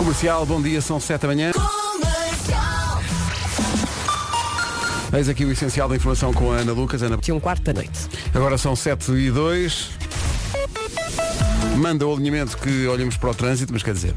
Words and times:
Comercial, 0.00 0.46
bom 0.46 0.62
dia, 0.62 0.80
são 0.80 0.98
7 0.98 1.20
da 1.20 1.28
manhã. 1.28 1.50
Eis 5.12 5.28
aqui 5.28 5.44
o 5.44 5.52
essencial 5.52 5.90
da 5.90 5.94
informação 5.94 6.32
com 6.32 6.50
a 6.50 6.56
Ana 6.56 6.72
Lucas. 6.72 7.02
Ana... 7.02 7.18
Tinha 7.18 7.34
um 7.34 7.38
quarto 7.38 7.64
da 7.64 7.74
noite. 7.74 8.08
Agora 8.34 8.56
são 8.56 8.74
7 8.74 9.12
e 9.12 9.30
2. 9.30 9.90
Manda 11.76 12.06
o 12.06 12.14
alinhamento 12.14 12.56
que 12.56 12.86
olhamos 12.86 13.18
para 13.18 13.28
o 13.28 13.34
trânsito, 13.34 13.74
mas 13.74 13.82
quer 13.82 13.92
dizer. 13.92 14.14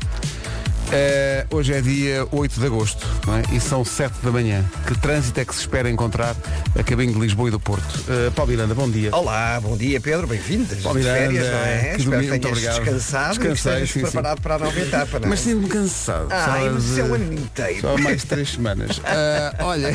Eh, 0.94 1.46
hoje 1.50 1.73
é 1.73 1.82
dia 1.82 2.28
8 2.32 2.59
de 2.59 2.66
agosto 2.66 3.07
não 3.26 3.36
é? 3.38 3.44
e 3.52 3.59
são 3.59 3.84
7 3.84 4.14
da 4.23 4.32
manhã. 4.32 4.64
Que 4.86 4.98
trânsito 4.98 5.39
é 5.39 5.46
que 5.46 5.54
se 5.54 5.62
espera 5.62 5.89
encontrar 5.89 6.36
a 6.77 6.84
caminho 6.84 7.14
de 7.14 7.20
Lisboa 7.20 7.48
e 7.48 7.52
do 7.52 7.59
Porto? 7.59 7.84
Uh, 8.08 8.32
Paulo 8.32 8.52
Miranda, 8.52 8.76
bom 8.76 8.89
dia. 8.89 9.09
Olá, 9.16 9.59
bom 9.62 9.76
dia 9.76 10.00
Pedro, 10.00 10.27
bem-vindas. 10.27 10.80
Paulo 10.82 11.00
de 11.00 11.05
Miranda, 11.05 11.20
férias, 11.20 11.48
não 11.48 11.58
é? 11.58 11.77
que 11.77 11.88
Espero 11.88 12.04
domingo, 12.04 12.21
que 12.21 12.30
muito 12.30 12.41
tenhas 12.41 12.58
obrigado. 12.58 12.84
descansado 12.84 13.23
e 13.36 13.40
Descansei, 13.40 13.54
estejas 13.71 13.90
sim, 13.90 13.94
sim. 14.00 14.02
preparado 14.05 14.41
para 14.41 14.55
a 14.55 14.59
nova 14.59 14.80
etapa, 14.80 15.20
não 15.20 15.26
é? 15.26 15.30
Mas 15.30 15.40
sinto-me 15.40 15.68
cansado. 15.70 16.27
Ah, 16.30 16.70
mas 16.73 16.84
isso 16.84 17.00
é 17.00 17.03
o 17.03 17.14
ano 17.14 17.34
inteiro. 17.34 17.81
Só 17.81 17.98
mais 17.98 18.23
três 18.23 18.50
semanas. 18.52 19.02
Ah, 19.16 19.53
olha, 19.66 19.91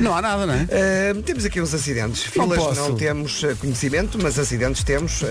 não 0.00 0.14
há 0.16 0.22
nada, 0.22 0.46
não 0.46 0.54
é? 0.54 1.12
Uh, 1.14 1.22
temos 1.22 1.44
aqui 1.44 1.60
uns 1.60 1.72
acidentes. 1.74 2.24
Não 2.34 2.44
Filas 2.44 2.58
posso. 2.58 2.80
não, 2.80 2.94
temos 2.96 3.42
uh, 3.42 3.54
conhecimento, 3.56 4.18
mas 4.20 4.38
acidentes 4.38 4.82
temos. 4.82 5.22
Uh, 5.22 5.26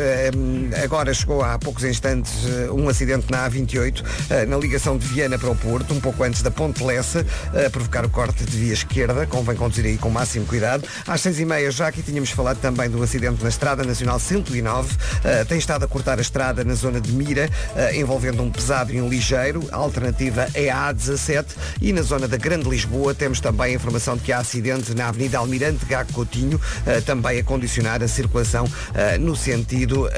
agora 0.83 1.13
chegou 1.13 1.41
há 1.43 1.57
poucos 1.57 1.83
instantes 1.83 2.31
uh, 2.45 2.73
um 2.73 2.87
acidente 2.87 3.25
na 3.29 3.49
A28, 3.49 4.01
uh, 4.01 4.49
na 4.49 4.57
ligação 4.57 4.78
de 4.79 5.05
Viana 5.05 5.37
para 5.37 5.49
o 5.49 5.55
Porto, 5.55 5.93
um 5.93 5.99
pouco 5.99 6.23
antes 6.23 6.41
da 6.41 6.49
Ponte 6.49 6.81
Lessa, 6.83 7.25
uh, 7.53 7.67
a 7.67 7.69
provocar 7.69 8.05
o 8.05 8.09
corte 8.09 8.45
de 8.45 8.57
via 8.57 8.73
esquerda. 8.73 9.27
Convém 9.27 9.55
conduzir 9.55 9.85
aí 9.85 9.97
com 9.97 10.07
o 10.07 10.11
máximo 10.11 10.45
cuidado. 10.45 10.87
Às 11.05 11.19
seis 11.19 11.37
e 11.37 11.45
meia, 11.45 11.69
já 11.69 11.87
aqui 11.87 12.01
tínhamos 12.01 12.29
falado 12.29 12.59
também 12.61 12.89
do 12.89 13.03
acidente 13.03 13.43
na 13.43 13.49
Estrada 13.49 13.83
Nacional 13.83 14.19
109. 14.19 14.93
Uh, 14.93 15.45
tem 15.45 15.57
estado 15.57 15.83
a 15.83 15.87
cortar 15.87 16.17
a 16.17 16.21
estrada 16.21 16.63
na 16.63 16.73
zona 16.75 17.01
de 17.01 17.11
Mira, 17.11 17.49
uh, 17.75 17.93
envolvendo 17.93 18.41
um 18.41 18.49
pesado 18.49 18.93
e 18.93 19.01
um 19.01 19.09
ligeiro. 19.09 19.67
A 19.71 19.75
alternativa 19.75 20.47
é 20.53 20.69
a 20.69 20.93
A17. 20.93 21.45
E 21.81 21.91
na 21.91 22.01
zona 22.01 22.27
da 22.27 22.37
Grande 22.37 22.69
Lisboa 22.69 23.13
temos 23.13 23.41
também 23.41 23.73
a 23.73 23.75
informação 23.75 24.15
de 24.15 24.23
que 24.23 24.31
há 24.31 24.37
acidente 24.37 24.95
na 24.95 25.09
Avenida 25.09 25.39
Almirante 25.39 25.85
Gago 25.85 26.13
Coutinho, 26.13 26.59
eh, 26.85 27.01
também 27.01 27.39
a 27.39 27.43
condicionar 27.43 28.01
a 28.01 28.07
circulação 28.07 28.65
no 29.19 29.35
sentido 29.35 30.09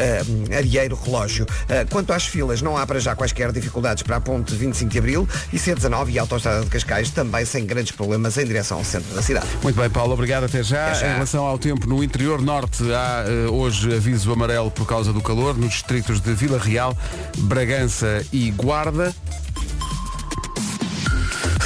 Arieiro-Relógio. 0.56 1.46
Quanto 1.90 2.14
às 2.14 2.26
filas, 2.26 2.62
não 2.62 2.78
há 2.78 2.86
para 2.86 3.00
já 3.00 3.16
quaisquer 3.16 3.52
dificuldades 3.52 4.04
para 4.04 4.18
a 4.18 4.22
ponte 4.22 4.51
25 4.58 4.92
de 4.92 4.98
Abril 4.98 5.28
e 5.52 5.58
C19 5.58 6.10
e 6.10 6.20
a 6.20 6.22
Autostrada 6.22 6.62
de 6.62 6.70
Cascais 6.70 7.10
também 7.10 7.46
sem 7.46 7.66
grandes 7.66 7.92
problemas 7.92 8.38
em 8.38 8.46
direção 8.46 8.78
ao 8.78 8.84
centro 8.84 9.14
da 9.14 9.22
cidade. 9.22 9.48
Muito 9.64 9.80
bem, 9.80 9.90
Paulo, 9.90 10.14
obrigado. 10.14 10.46
Até 10.46 10.64
já. 10.64 10.88
Até 10.88 11.00
já. 11.00 11.08
Em 11.08 11.14
relação 11.14 11.46
ao 11.46 11.58
tempo 11.58 11.88
no 11.88 12.04
interior 12.04 12.42
norte, 12.42 12.84
há 12.94 13.26
eh, 13.28 13.50
hoje 13.50 13.96
aviso 13.96 14.32
amarelo 14.32 14.72
por 14.72 14.86
causa 14.86 15.14
do 15.14 15.22
calor 15.22 15.58
nos 15.58 15.72
distritos 15.72 16.20
de 16.20 16.34
Vila 16.34 16.58
Real, 16.58 16.98
Bragança 17.38 18.26
e 18.32 18.52
Guarda. 18.52 19.14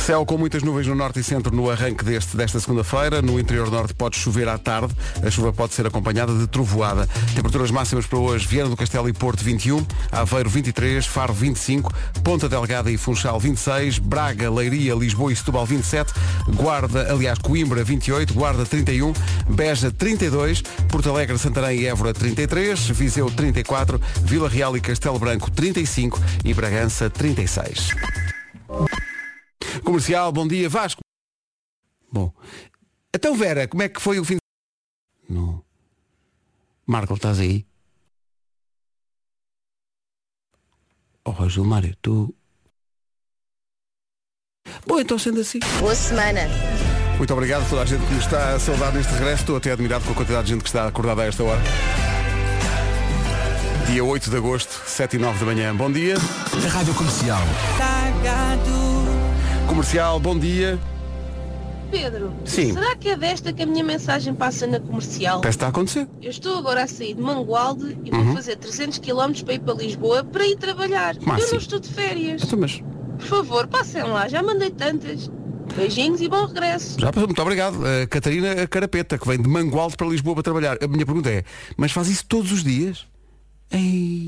Céu 0.06 0.24
com 0.24 0.38
muitas 0.38 0.62
nuvens 0.62 0.86
no 0.86 0.94
norte 0.94 1.20
e 1.20 1.24
centro 1.24 1.56
no 1.56 1.68
arranque 1.68 2.06
deste, 2.06 2.38
desta 2.38 2.60
segunda-feira. 2.60 3.24
No 3.24 3.40
interior 3.40 3.72
norte 3.72 3.96
pode 3.96 4.16
chover 4.16 4.48
à 4.48 4.56
tarde. 4.56 4.96
A 5.26 5.32
chuva 5.32 5.52
pode 5.52 5.74
ser 5.74 5.88
acompanhada 5.88 6.32
de 6.32 6.46
trovoada. 6.46 7.10
Temperaturas 7.34 7.72
máximas 7.72 8.06
para 8.06 8.20
hoje. 8.20 8.46
Viana 8.46 8.70
do 8.70 8.78
Castelo 8.78 9.10
e 9.10 9.14
Porto 9.14 9.44
21. 9.44 9.84
Aveiro 10.12 10.48
23. 10.48 11.08
Faro 11.08 11.34
25. 11.34 11.92
Ponta 12.24 12.48
Delgada 12.48 12.92
e 12.92 12.98
Funchal 12.98 13.40
26. 13.40 13.98
Braga, 13.98 14.48
Leiria, 14.52 14.94
Lisboa 14.94 15.34
e 15.34 15.36
Setúbal 15.36 15.66
27. 15.66 16.14
Guarda, 16.50 17.12
aliás, 17.12 17.40
Coimbra 17.40 17.84
28. 17.84 18.32
Guarda 18.32 18.64
31. 18.64 19.12
Beja 19.50 19.90
32. 19.90 20.62
Porto 20.88 21.10
Alegre, 21.10 21.36
Santarém 21.40 21.80
e 21.80 21.88
Évora 21.88 22.14
33. 22.14 22.90
Viseu 22.90 23.32
34. 23.32 24.00
Vila 24.22 24.48
Real 24.48 24.78
e 24.78 24.82
Castelo 24.82 25.18
Branco 25.18 25.50
35. 25.50 26.22
E 26.44 26.54
Bragança 26.54 27.10
36. 27.10 27.90
Comercial, 29.86 30.32
bom 30.32 30.48
dia, 30.48 30.68
Vasco. 30.68 31.02
Bom. 32.12 32.34
Então, 33.14 33.36
Vera, 33.36 33.68
como 33.68 33.84
é 33.84 33.88
que 33.88 34.02
foi 34.02 34.20
o 34.20 34.26
fim 34.26 34.36
de... 34.36 35.34
Não. 35.34 35.64
Marco, 36.86 37.14
estás 37.14 37.40
aí? 37.40 37.66
Oh, 41.24 41.48
Gilmário, 41.48 41.96
tu... 42.02 42.34
Bom, 44.88 45.00
então 45.00 45.18
sendo 45.18 45.42
assim. 45.42 45.60
Boa 45.80 45.96
semana. 45.96 46.42
Muito 47.18 47.34
obrigado 47.34 47.64
a 47.66 47.70
toda 47.70 47.82
a 47.84 47.86
gente 47.86 48.06
que 48.06 48.14
nos 48.14 48.26
está 48.26 48.56
a 48.56 48.60
saudar 48.60 48.94
neste 48.94 49.14
regresso. 49.14 49.44
Estou 49.44 49.58
até 49.58 49.72
admirado 49.72 50.04
com 50.06 50.12
a 50.12 50.16
quantidade 50.16 50.48
de 50.48 50.54
gente 50.54 50.64
que 50.64 50.70
está 50.70 50.88
acordada 50.88 51.22
a 51.22 51.26
esta 51.26 51.44
hora. 51.44 51.62
Dia 53.88 54.04
8 54.04 54.30
de 54.30 54.38
agosto, 54.38 54.82
7 54.88 55.16
e 55.16 55.20
9 55.20 55.40
da 55.40 55.46
manhã. 55.46 55.76
Bom 55.76 55.92
dia. 55.92 56.16
Rádio 56.72 56.94
Comercial. 56.96 57.42
Comercial, 59.68 60.20
bom 60.20 60.38
dia. 60.38 60.80
Pedro, 61.92 62.34
Sim. 62.44 62.74
será 62.74 62.96
que 62.96 63.10
é 63.10 63.16
desta 63.16 63.54
que 63.54 63.64
a 63.64 63.66
minha 63.66 63.84
mensagem 63.84 64.34
passa 64.34 64.66
na 64.68 64.80
comercial? 64.80 65.40
Parece 65.42 65.58
que 65.58 65.64
está 65.64 65.66
a 65.68 65.70
acontecer. 65.70 66.08
Eu 66.22 66.30
estou 66.30 66.58
agora 66.58 66.84
a 66.84 66.88
sair 66.88 67.14
de 67.14 67.22
Mangualde 67.22 67.98
e 68.04 68.10
vou 68.12 68.20
Uhum. 68.22 68.34
fazer 68.36 68.56
300 68.58 69.00
km 69.00 69.44
para 69.44 69.54
ir 69.54 69.60
para 69.60 69.74
Lisboa 69.76 70.24
para 70.24 70.46
ir 70.46 70.56
trabalhar. 70.58 71.16
Como 71.18 71.38
Eu 71.38 71.52
não 71.52 71.58
estou 71.58 71.80
de 71.80 71.90
férias. 71.90 72.44
Então, 72.44 72.60
mas 72.60 72.82
Por 73.18 73.28
favor, 73.28 73.68
passem 73.68 74.04
lá, 74.04 74.28
já 74.28 74.44
mandei 74.44 74.70
tantas. 74.72 75.30
Beijinhos 75.76 76.20
e 76.22 76.28
bom 76.28 76.46
regresso. 76.46 77.00
Já 77.00 77.12
passou, 77.14 77.28
muito 77.28 77.42
obrigado. 77.42 77.78
A 77.86 78.06
Catarina 78.08 78.68
Carapeta, 78.68 79.18
que 79.18 79.28
vem 79.28 79.42
de 79.42 79.48
Mangualde 79.48 79.96
para 79.96 80.08
Lisboa 80.08 80.36
para 80.36 80.44
trabalhar. 80.44 80.78
A 80.84 80.88
minha 80.88 81.06
pergunta 81.06 81.30
é, 81.30 81.44
mas 81.78 81.92
faz 81.92 82.08
isso 82.10 82.26
todos 82.26 82.52
os 82.52 82.64
dias? 82.64 83.06
Ei. 83.72 84.26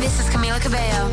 This 0.00 0.20
is 0.20 0.28
Camila 0.30 0.58
Cabello. 0.60 1.10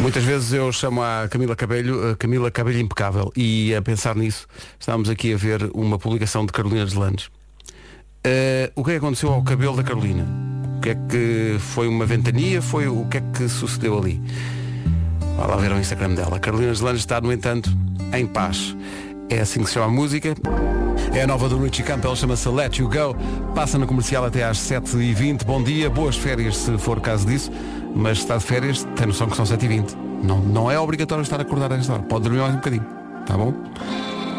Muitas 0.00 0.24
vezes 0.24 0.52
eu 0.54 0.72
chamo 0.72 1.02
a 1.02 1.28
Camila 1.28 1.54
Cabelho, 1.54 2.12
a 2.12 2.16
Camila 2.16 2.50
Cabelho 2.50 2.80
Impecável, 2.80 3.30
e 3.36 3.74
a 3.74 3.82
pensar 3.82 4.16
nisso, 4.16 4.46
estávamos 4.78 5.10
aqui 5.10 5.34
a 5.34 5.36
ver 5.36 5.70
uma 5.74 5.98
publicação 5.98 6.46
de 6.46 6.52
Carolina 6.52 6.86
Deslandes. 6.86 7.30
Eh, 8.24 8.72
o 8.74 8.82
que 8.82 8.92
é 8.92 8.94
que 8.94 8.98
aconteceu 8.98 9.30
ao 9.30 9.42
cabelo 9.42 9.76
da 9.76 9.82
Carolina? 9.82 10.26
O 10.78 10.80
que 10.80 10.90
é 10.90 10.94
que 10.94 11.56
foi 11.58 11.86
uma 11.86 12.06
ventania? 12.06 12.62
Foi 12.62 12.88
o 12.88 13.04
que 13.06 13.18
é 13.18 13.20
que 13.20 13.46
sucedeu 13.46 13.98
ali? 13.98 14.20
Vá 15.36 15.46
lá 15.46 15.56
ver 15.56 15.70
o 15.70 15.78
Instagram 15.78 16.14
dela. 16.14 16.38
Carolina 16.38 16.72
Deslandes 16.72 17.00
está, 17.00 17.20
no 17.20 17.30
entanto, 17.30 17.70
em 18.14 18.26
paz. 18.26 18.74
É 19.28 19.40
assim 19.40 19.60
que 19.60 19.66
se 19.66 19.74
chama 19.74 19.86
a 19.86 19.90
música. 19.90 20.34
É 21.14 21.22
a 21.22 21.26
nova 21.26 21.48
do 21.48 21.62
Richie 21.62 21.82
Campbell, 21.82 22.16
chama-se 22.16 22.48
Let 22.48 22.78
You 22.78 22.88
Go. 22.88 23.14
Passa 23.54 23.78
na 23.78 23.86
comercial 23.86 24.24
até 24.24 24.44
às 24.44 24.58
7h20. 24.58 25.44
Bom 25.44 25.62
dia, 25.62 25.90
boas 25.90 26.16
férias 26.16 26.56
se 26.56 26.78
for 26.78 26.98
o 26.98 27.00
caso 27.00 27.26
disso. 27.26 27.50
Mas 27.94 28.18
se 28.18 28.24
está 28.24 28.36
de 28.36 28.44
férias, 28.44 28.86
tem 28.96 29.06
noção 29.06 29.28
que 29.28 29.36
são 29.36 29.44
7h20. 29.44 29.94
Não, 30.22 30.38
não 30.38 30.70
é 30.70 30.78
obrigatório 30.78 31.22
estar 31.22 31.40
acordado 31.40 31.72
a 31.72 31.76
esta 31.76 31.94
hora. 31.94 32.02
Pode 32.02 32.24
dormir 32.24 32.40
mais 32.40 32.52
um 32.52 32.56
bocadinho. 32.56 32.86
Tá 33.26 33.36
bom? 33.36 33.54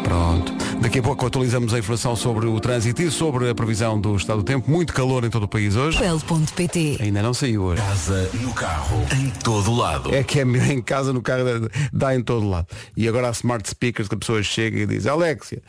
Pronto. 0.02 0.52
Daqui 0.80 0.98
a 0.98 1.02
pouco 1.02 1.26
atualizamos 1.26 1.72
a 1.72 1.78
informação 1.78 2.16
sobre 2.16 2.46
o 2.46 2.58
trânsito 2.58 3.02
e 3.02 3.10
sobre 3.10 3.48
a 3.48 3.54
previsão 3.54 4.00
do 4.00 4.16
estado 4.16 4.38
do 4.38 4.42
tempo. 4.42 4.68
Muito 4.70 4.92
calor 4.92 5.24
em 5.24 5.30
todo 5.30 5.44
o 5.44 5.48
país 5.48 5.76
hoje. 5.76 5.98
Pel.pt 5.98 6.98
Ainda 7.00 7.22
não 7.22 7.32
saiu 7.32 7.62
hoje. 7.62 7.80
Casa, 7.80 8.28
no 8.34 8.52
carro, 8.52 9.00
em 9.16 9.30
todo 9.30 9.72
lado. 9.72 10.12
É 10.12 10.24
que 10.24 10.40
é 10.40 10.42
em 10.42 10.82
casa, 10.82 11.12
no 11.12 11.22
carro, 11.22 11.44
dá 11.92 12.14
em 12.14 12.22
todo 12.22 12.48
lado. 12.48 12.66
E 12.96 13.06
agora 13.06 13.28
há 13.28 13.30
smart 13.30 13.68
speakers 13.68 14.08
que 14.08 14.14
a 14.16 14.18
pessoa 14.18 14.42
chega 14.42 14.80
e 14.80 14.86
diz, 14.86 15.06
Alexia, 15.06 15.62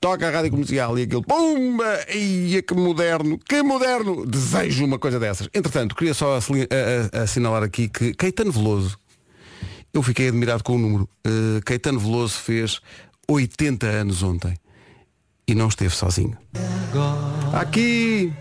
toca 0.00 0.28
a 0.28 0.30
rádio 0.30 0.50
comercial 0.50 0.98
e 0.98 1.02
aquilo, 1.02 1.22
pumba! 1.22 1.98
Ia 2.14 2.62
que 2.62 2.74
moderno, 2.74 3.38
que 3.38 3.62
moderno! 3.62 4.26
Desejo 4.26 4.84
uma 4.84 4.98
coisa 4.98 5.18
dessas. 5.18 5.48
Entretanto, 5.52 5.94
queria 5.94 6.14
só 6.14 6.38
assinalar 7.12 7.62
aqui 7.62 7.88
que 7.88 8.14
Caetano 8.14 8.52
Veloso, 8.52 8.98
eu 9.92 10.02
fiquei 10.02 10.28
admirado 10.28 10.62
com 10.62 10.76
o 10.76 10.78
número. 10.78 11.08
Uh, 11.26 11.60
Caetano 11.64 11.98
Veloso 11.98 12.34
fez 12.34 12.80
80 13.28 13.86
anos 13.86 14.22
ontem 14.22 14.54
e 15.46 15.54
não 15.54 15.68
esteve 15.68 15.94
sozinho. 15.94 16.36
Aqui! 17.52 18.32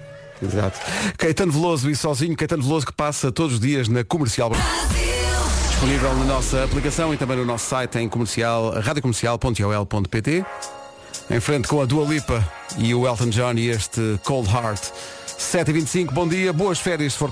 Exato. 0.42 0.80
Caetano 1.18 1.52
Veloso 1.52 1.90
e 1.90 1.96
sozinho, 1.96 2.36
Caetano 2.36 2.64
Veloso 2.64 2.86
que 2.86 2.94
passa 2.94 3.32
todos 3.32 3.56
os 3.56 3.60
dias 3.60 3.88
na 3.88 4.04
comercial. 4.04 4.52
Disponível 5.70 6.14
na 6.16 6.26
nossa 6.26 6.64
aplicação 6.64 7.14
e 7.14 7.18
também 7.18 7.38
no 7.38 7.46
nosso 7.46 7.66
site 7.66 7.98
em 7.98 8.10
comercial, 8.10 8.72
radiocomercial.ol.pt. 8.80 10.46
Em 11.30 11.42
frente 11.42 11.68
com 11.68 11.82
a 11.82 11.86
Dua 11.86 12.06
Lipa 12.06 12.42
e 12.78 12.96
o 12.96 13.06
Elton 13.06 13.30
John 13.30 13.54
e 13.56 13.68
este 13.68 14.18
Cold 14.24 14.50
Heart. 14.50 14.82
7h25, 15.38 16.14
bom 16.14 16.26
dia, 16.26 16.54
boas 16.54 16.80
férias 16.80 17.14
se 17.14 17.20
for. 17.20 17.32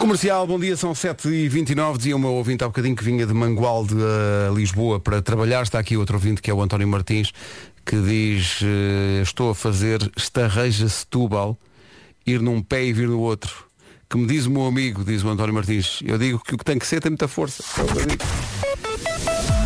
Comercial, 0.00 0.44
bom 0.44 0.58
dia, 0.58 0.76
são 0.76 0.92
7h29. 0.92 1.98
Dizia 1.98 2.16
o 2.16 2.18
meu 2.18 2.32
ouvinte 2.32 2.64
há 2.64 2.66
bocadinho 2.66 2.96
que 2.96 3.04
vinha 3.04 3.24
de 3.26 3.32
Mangualde 3.32 3.94
a 3.94 4.52
Lisboa 4.52 4.98
para 4.98 5.22
trabalhar. 5.22 5.62
Está 5.62 5.78
aqui 5.78 5.96
outro 5.96 6.16
ouvinte 6.16 6.42
que 6.42 6.50
é 6.50 6.54
o 6.54 6.60
António 6.60 6.88
Martins, 6.88 7.32
que 7.86 7.96
diz: 7.96 8.58
eh, 8.62 9.22
Estou 9.22 9.50
a 9.50 9.54
fazer 9.54 10.10
estarreja 10.16 10.88
Setúbal, 10.88 11.56
ir 12.26 12.42
num 12.42 12.60
pé 12.60 12.84
e 12.84 12.92
vir 12.92 13.06
no 13.06 13.20
outro. 13.20 13.54
Que 14.10 14.18
me 14.18 14.26
diz 14.26 14.46
o 14.46 14.50
meu 14.50 14.66
amigo, 14.66 15.04
diz 15.04 15.22
o 15.22 15.28
António 15.28 15.54
Martins. 15.54 16.00
Eu 16.04 16.18
digo 16.18 16.42
que 16.44 16.56
o 16.56 16.58
que 16.58 16.64
tem 16.64 16.78
que 16.78 16.86
ser 16.86 17.00
tem 17.00 17.10
muita 17.10 17.28
força. 17.28 17.62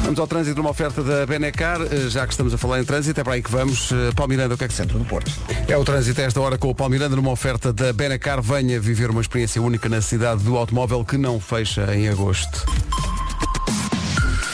Vamos 0.08 0.20
ao 0.20 0.26
trânsito 0.26 0.56
numa 0.56 0.70
oferta 0.70 1.02
da 1.02 1.26
Benecar, 1.26 1.82
eh, 1.82 2.08
já 2.08 2.26
que 2.26 2.32
estamos 2.32 2.54
a 2.54 2.56
falar 2.56 2.80
em 2.80 2.84
trânsito, 2.84 3.20
é 3.20 3.22
para 3.22 3.34
aí 3.34 3.42
que 3.42 3.50
vamos. 3.50 3.92
Eh, 3.92 4.10
Paulo 4.16 4.30
Miranda, 4.30 4.54
o 4.54 4.56
que 4.56 4.64
é 4.64 4.68
que? 4.68 4.72
Centro 4.72 4.98
do 4.98 5.04
Porto. 5.04 5.30
É 5.68 5.76
o 5.76 5.84
trânsito 5.84 6.18
a 6.22 6.24
esta 6.24 6.40
hora 6.40 6.56
com 6.56 6.70
o 6.70 6.74
Paulo 6.74 6.92
Miranda 6.92 7.14
numa 7.14 7.30
oferta 7.30 7.74
da 7.74 7.92
Benacar. 7.92 8.40
Venha 8.40 8.80
viver 8.80 9.10
uma 9.10 9.20
experiência 9.20 9.60
única 9.60 9.86
na 9.86 10.00
cidade 10.00 10.42
do 10.42 10.56
automóvel 10.56 11.04
que 11.04 11.18
não 11.18 11.38
fecha 11.38 11.94
em 11.94 12.08
agosto. 12.08 12.64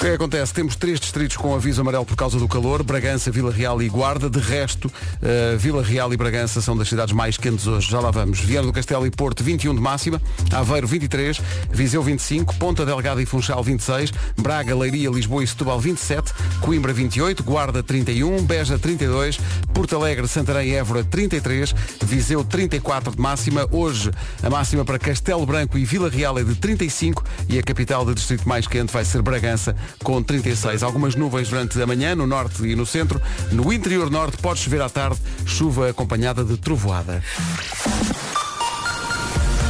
Que 0.05 0.11
acontece? 0.11 0.53
Temos 0.53 0.77
três 0.77 1.01
distritos 1.01 1.35
com 1.39 1.55
aviso 1.55 1.81
amarelo 1.81 2.05
por 2.05 2.15
causa 2.15 2.39
do 2.39 2.47
calor, 2.47 2.83
Bragança, 2.83 3.31
Vila 3.31 3.51
Real 3.51 3.81
e 3.83 3.89
Guarda. 3.89 4.29
De 4.29 4.39
resto, 4.39 4.93
eh, 5.23 5.57
Vila 5.57 5.83
Real 5.83 6.13
e 6.13 6.17
Bragança 6.17 6.61
são 6.61 6.77
das 6.77 6.91
cidades 6.91 7.15
mais 7.15 7.39
quentes 7.39 7.67
hoje. 7.67 7.91
Já 7.91 8.01
lá 8.01 8.11
vamos. 8.11 8.39
Viana 8.39 8.67
do 8.67 8.73
Castelo 8.73 9.07
e 9.07 9.11
Porto, 9.11 9.43
21 9.43 9.75
de 9.75 9.81
máxima. 9.81 10.21
Aveiro, 10.53 10.87
23. 10.87 11.41
Viseu, 11.73 12.03
25. 12.03 12.55
Ponta 12.57 12.85
Delgada 12.85 13.23
e 13.23 13.25
Funchal, 13.25 13.65
26. 13.65 14.13
Braga, 14.37 14.77
Leiria, 14.77 15.09
Lisboa 15.09 15.43
e 15.43 15.47
Setúbal, 15.47 15.81
27. 15.81 16.35
Coimbra, 16.61 16.93
28. 16.93 17.43
Guarda, 17.43 17.83
31. 17.83 18.45
Beja, 18.45 18.79
32. 18.79 19.39
Porto 19.73 19.97
Alegre, 19.97 20.29
Santarém 20.29 20.69
e 20.69 20.75
Évora, 20.75 21.03
33. 21.03 21.75
Viseu, 22.03 22.45
34 22.45 23.17
de 23.17 23.21
máxima. 23.23 23.67
Hoje, 23.73 24.11
a 24.43 24.51
máxima 24.51 24.85
para 24.85 24.99
Castelo 24.99 25.47
Branco 25.47 25.79
e 25.79 25.85
Vila 25.87 26.11
Real 26.11 26.39
é 26.39 26.45
de 26.45 26.55
35. 26.57 27.25
E 27.49 27.59
a 27.59 27.63
capital 27.63 28.05
do 28.05 28.15
distrito 28.15 28.47
mais 28.47 28.67
quente 28.67 28.93
vai 28.93 29.03
ser 29.03 29.23
Bragança, 29.23 29.75
com 30.03 30.23
36. 30.23 30.83
Algumas 30.83 31.15
nuvens 31.15 31.49
durante 31.49 31.81
a 31.81 31.87
manhã, 31.87 32.15
no 32.15 32.27
norte 32.27 32.65
e 32.67 32.75
no 32.75 32.85
centro. 32.87 33.21
No 33.53 33.73
interior 33.73 34.11
norte 34.11 34.37
pode 34.39 34.61
chover 34.61 34.83
à 34.83 34.89
tarde, 34.89 35.21
chuva 35.47 35.91
acompanhada 35.91 36.45
de 36.45 36.57
trovoada. 36.57 37.23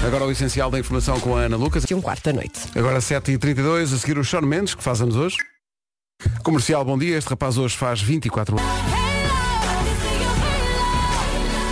Agora 0.06 0.24
o 0.26 0.30
essencial 0.30 0.70
da 0.70 0.78
informação 0.78 1.18
com 1.18 1.34
a 1.36 1.40
Ana 1.40 1.56
Lucas. 1.56 1.84
Aqui 1.84 1.94
um 1.94 2.02
quarto 2.02 2.24
da 2.24 2.32
noite. 2.32 2.60
Agora 2.74 2.98
7h32, 2.98 3.94
a 3.94 3.98
seguir 3.98 4.18
o 4.18 4.24
Sean 4.24 4.42
Mendes, 4.42 4.74
que 4.74 4.82
faz 4.82 5.00
anos 5.00 5.16
hoje. 5.16 5.36
Comercial, 6.42 6.84
bom 6.84 6.98
dia. 6.98 7.16
Este 7.16 7.30
rapaz 7.30 7.56
hoje 7.56 7.76
faz 7.76 8.02
24 8.02 8.56
anos. 8.58 9.04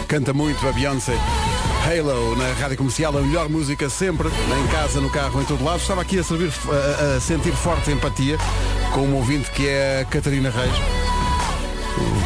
Canta 0.08 0.32
muito 0.32 0.66
a 0.66 0.72
Beyoncé. 0.72 1.16
Halo 1.84 2.36
na 2.36 2.52
rádio 2.52 2.76
comercial, 2.76 3.18
a 3.18 3.20
melhor 3.20 3.48
música 3.48 3.90
sempre, 3.90 4.28
em 4.28 4.66
casa, 4.68 5.00
no 5.00 5.10
carro, 5.10 5.42
em 5.42 5.44
todo 5.44 5.64
lado. 5.64 5.80
Estava 5.80 6.00
aqui 6.00 6.16
a, 6.16 6.22
servir, 6.22 6.52
a, 6.70 7.16
a 7.16 7.20
sentir 7.20 7.50
forte 7.50 7.90
empatia 7.90 8.38
com 8.94 9.00
um 9.00 9.16
ouvinte 9.16 9.50
que 9.50 9.66
é 9.66 10.02
a 10.02 10.04
Catarina 10.04 10.48
Reis. 10.48 10.72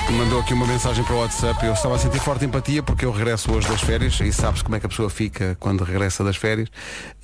que 0.07 0.13
Mandou 0.13 0.41
aqui 0.41 0.53
uma 0.53 0.67
mensagem 0.67 1.03
para 1.03 1.15
o 1.15 1.21
WhatsApp. 1.21 1.65
Eu 1.65 1.73
estava 1.73 1.95
a 1.95 1.99
sentir 1.99 2.21
forte 2.21 2.45
empatia 2.45 2.83
porque 2.83 3.07
eu 3.07 3.11
regresso 3.11 3.51
hoje 3.51 3.67
das 3.67 3.81
férias 3.81 4.21
e 4.21 4.31
sabes 4.31 4.61
como 4.61 4.77
é 4.77 4.81
que 4.81 4.85
a 4.85 4.89
pessoa 4.91 5.09
fica 5.09 5.57
quando 5.59 5.85
regressa 5.85 6.23
das 6.23 6.37
férias. 6.37 6.69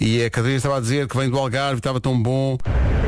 E 0.01 0.25
a 0.25 0.31
Catarina 0.31 0.57
estava 0.57 0.79
a 0.79 0.81
dizer 0.81 1.07
que 1.09 1.17
vem 1.17 1.29
do 1.29 1.39
Algarve, 1.39 1.81
estava 1.81 2.01
tão 2.01 2.21
bom. 2.21 2.57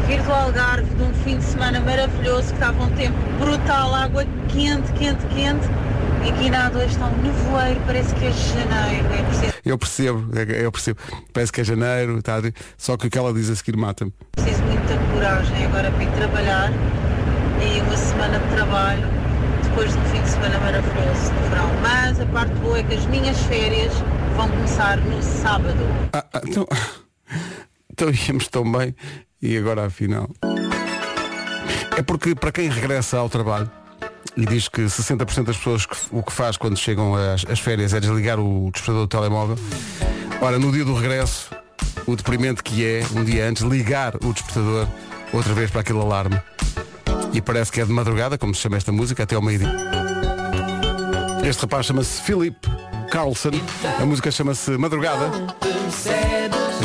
Vir 0.06 0.23
do 0.23 0.32
Algarve 0.32 0.94
de 0.94 1.03
um 1.03 1.15
fim 1.25 1.38
de 1.38 1.44
semana 1.44 1.81
maravilhoso, 1.81 2.49
que 2.49 2.55
estava 2.55 2.82
um 2.82 2.91
tempo 2.91 3.17
brutal, 3.41 3.94
água 3.94 4.26
quente, 4.49 4.93
quente, 4.93 5.25
quente. 5.29 5.94
E 6.25 6.31
aqui 6.31 6.49
na 6.49 6.71
A2 6.71 6.87
está 6.87 7.06
um 7.06 7.23
nevoeiro, 7.23 7.81
parece 7.85 8.15
que 8.15 8.25
é 8.25 8.32
janeiro. 8.32 9.06
É 9.12 9.23
preciso, 9.25 9.53
Eu 9.62 9.79
percebo, 9.79 10.38
eu 10.38 10.73
percebo. 10.73 11.00
Parece 11.35 11.53
que 11.53 11.61
é 11.61 11.65
janeiro, 11.65 12.23
tá, 12.23 12.41
só 12.79 12.97
que 12.97 13.06
o 13.09 13.11
que 13.11 13.19
ela 13.19 13.31
diz 13.35 13.50
a 13.50 13.56
seguir 13.56 13.76
mata-me. 13.76 14.11
preciso 14.32 14.62
muita 14.62 14.97
coragem 15.12 15.67
agora 15.67 15.91
para 15.91 16.03
ir 16.03 16.11
trabalhar. 16.12 16.73
E 17.61 17.81
uma 17.82 17.97
semana 17.97 18.38
de 18.38 18.49
trabalho, 18.55 19.06
depois 19.65 19.93
de 19.93 19.99
um 19.99 20.05
fim 20.05 20.23
de 20.23 20.29
semana 20.31 20.59
maravilhoso 20.61 21.32
no 21.35 21.49
verão. 21.50 21.71
Mas 21.82 22.19
a 22.19 22.26
parte 22.26 22.55
boa 22.55 22.79
é 22.79 22.82
que 22.82 22.94
as 22.94 23.06
minhas 23.06 23.38
férias 23.43 23.93
vão 24.35 24.49
começar 24.49 24.97
no 24.97 25.23
sábado. 25.23 25.79
Ah, 26.15 26.25
ah, 26.32 26.41
então, 26.43 26.67
então 27.93 28.09
íamos 28.11 28.49
tão 28.49 28.71
bem 28.73 28.94
e 29.43 29.59
agora 29.59 29.85
afinal. 29.85 30.31
É 31.99 32.03
porque 32.03 32.35
para 32.35 32.50
quem 32.50 32.71
regressa 32.71 33.19
ao 33.19 33.29
trabalho 33.29 33.71
e 34.36 34.44
diz 34.46 34.69
que 34.69 34.82
60% 34.88 35.44
das 35.46 35.56
pessoas 35.56 35.86
que- 35.86 35.96
o 36.10 36.22
que 36.22 36.32
faz 36.32 36.56
quando 36.56 36.76
chegam 36.76 37.14
às, 37.14 37.44
às 37.48 37.60
férias 37.60 37.92
é 37.92 38.00
desligar 38.00 38.38
o 38.38 38.70
despertador 38.72 39.02
do 39.02 39.08
telemóvel. 39.08 39.56
Ora, 40.40 40.58
no 40.58 40.72
dia 40.72 40.84
do 40.84 40.94
regresso, 40.94 41.50
o 42.06 42.16
deprimente 42.16 42.62
que 42.62 42.84
é, 42.84 43.02
um 43.14 43.25
dia 43.25 43.48
antes, 43.48 43.62
ligar 43.62 44.14
o 44.16 44.32
despertador 44.32 44.86
outra 45.32 45.54
vez 45.54 45.70
para 45.70 45.81
aquele 45.81 46.00
alarme. 46.00 46.40
E 47.32 47.40
parece 47.40 47.72
que 47.72 47.81
é 47.81 47.84
de 47.84 47.92
madrugada, 47.92 48.36
como 48.38 48.54
se 48.54 48.60
chama 48.60 48.76
esta 48.76 48.92
música, 48.92 49.22
até 49.22 49.34
ao 49.34 49.42
meio-dia. 49.42 49.72
Este 51.44 51.62
rapaz 51.62 51.87
chama-se 51.87 52.22
Philip 52.22 52.56
Carlson. 53.10 53.50
A 54.00 54.06
música 54.06 54.30
chama-se 54.30 54.70
Madrugada. 54.78 55.30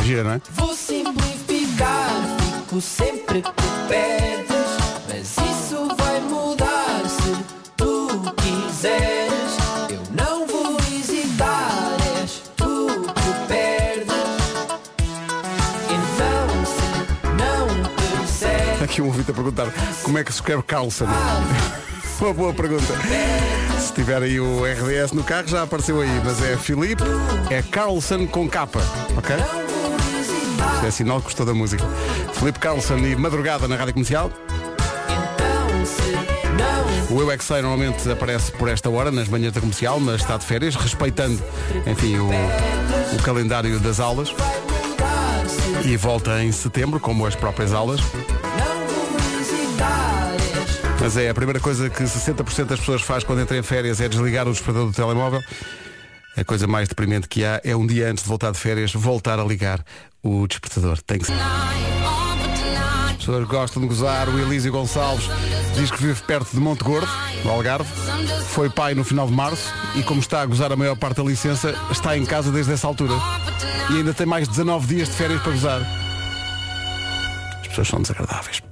Gira, 0.04 0.22
não 0.24 0.32
é? 0.32 0.40
Vou 0.50 0.74
simplificar, 0.74 2.10
fico 2.38 2.80
sempre 2.80 3.42
quiseres. 8.80 9.58
Eu 9.90 10.00
não 10.10 10.46
vou 10.46 10.76
hesitar, 10.90 11.96
és 12.18 12.42
tu 12.56 12.86
que 13.14 13.46
perdes. 13.46 14.14
Então 15.90 16.64
se 16.64 17.26
não 17.36 17.66
percebes. 17.94 18.82
Aqui 18.82 19.02
um 19.02 19.06
ouvinte 19.06 19.30
a 19.30 19.34
perguntar 19.34 19.66
como 20.02 20.18
é 20.18 20.24
que 20.24 20.32
se 20.32 20.38
escreve 20.38 20.62
Carlson. 20.62 21.06
Uma 22.20 22.32
boa 22.32 22.54
pergunta. 22.54 22.94
Se 23.78 23.92
tiver 23.92 24.22
aí 24.22 24.40
o 24.40 24.64
RDS 24.64 25.12
no 25.12 25.24
carro 25.24 25.48
já 25.48 25.62
apareceu 25.62 26.00
aí, 26.00 26.20
mas 26.24 26.42
é 26.42 26.56
Filipe, 26.56 27.02
é 27.50 27.62
Carlson 27.62 28.26
com 28.26 28.48
capa, 28.48 28.80
ok? 29.16 29.36
Isto 30.74 30.86
é 30.86 30.90
sinal 30.90 31.18
que 31.18 31.24
gostou 31.24 31.44
da 31.44 31.54
música. 31.54 31.84
Filipe 32.34 32.58
Carlson 32.58 32.98
e 32.98 33.16
Madrugada 33.16 33.66
na 33.66 33.76
Rádio 33.76 33.94
Comercial. 33.94 34.30
O 37.10 37.20
Eu 37.20 37.28
é 37.28 37.36
normalmente 37.60 38.08
aparece 38.08 38.52
por 38.52 38.68
esta 38.68 38.88
hora 38.88 39.10
nas 39.10 39.26
manhãs 39.26 39.52
da 39.52 39.60
comercial, 39.60 39.98
mas 39.98 40.20
está 40.20 40.36
de 40.36 40.46
férias, 40.46 40.76
respeitando, 40.76 41.42
enfim, 41.84 42.16
o, 42.18 42.28
o 42.28 43.22
calendário 43.24 43.80
das 43.80 43.98
aulas. 43.98 44.32
E 45.84 45.96
volta 45.96 46.40
em 46.40 46.52
setembro, 46.52 47.00
como 47.00 47.26
as 47.26 47.34
próprias 47.34 47.72
aulas. 47.72 48.00
Mas 51.00 51.16
é 51.16 51.28
a 51.28 51.34
primeira 51.34 51.58
coisa 51.58 51.90
que 51.90 52.04
60% 52.04 52.66
das 52.66 52.78
pessoas 52.78 53.02
faz 53.02 53.24
quando 53.24 53.40
entra 53.40 53.58
em 53.58 53.62
férias 53.62 54.00
é 54.00 54.08
desligar 54.08 54.46
o 54.46 54.52
despertador 54.52 54.86
do 54.88 54.94
telemóvel. 54.94 55.42
A 56.36 56.44
coisa 56.44 56.68
mais 56.68 56.88
deprimente 56.88 57.26
que 57.26 57.44
há 57.44 57.60
é 57.64 57.74
um 57.74 57.86
dia 57.86 58.08
antes 58.08 58.22
de 58.22 58.28
voltar 58.28 58.52
de 58.52 58.58
férias 58.58 58.92
voltar 58.92 59.40
a 59.40 59.44
ligar 59.44 59.84
o 60.22 60.46
despertador. 60.46 61.02
Tem 61.02 61.18
que 61.18 61.26
ser. 61.26 61.89
As 63.20 63.26
pessoas 63.26 63.46
gostam 63.46 63.82
de 63.82 63.88
gozar. 63.88 64.30
O 64.30 64.38
Elísio 64.38 64.72
Gonçalves 64.72 65.28
diz 65.74 65.90
que 65.90 66.02
vive 66.02 66.22
perto 66.22 66.52
de 66.52 66.58
Monte 66.58 66.82
Gordo, 66.82 67.06
no 67.44 67.50
Algarve. 67.50 67.86
Foi 68.46 68.70
pai 68.70 68.94
no 68.94 69.04
final 69.04 69.26
de 69.26 69.34
março 69.34 69.70
e 69.94 70.02
como 70.02 70.20
está 70.20 70.40
a 70.40 70.46
gozar 70.46 70.72
a 70.72 70.76
maior 70.76 70.96
parte 70.96 71.18
da 71.18 71.22
licença, 71.22 71.74
está 71.90 72.16
em 72.16 72.24
casa 72.24 72.50
desde 72.50 72.72
essa 72.72 72.86
altura. 72.86 73.12
E 73.90 73.98
ainda 73.98 74.14
tem 74.14 74.24
mais 74.26 74.48
19 74.48 74.86
dias 74.86 75.08
de 75.08 75.14
férias 75.16 75.42
para 75.42 75.52
gozar. 75.52 75.82
As 77.60 77.68
pessoas 77.68 77.88
são 77.88 78.00
desagradáveis. 78.00 78.62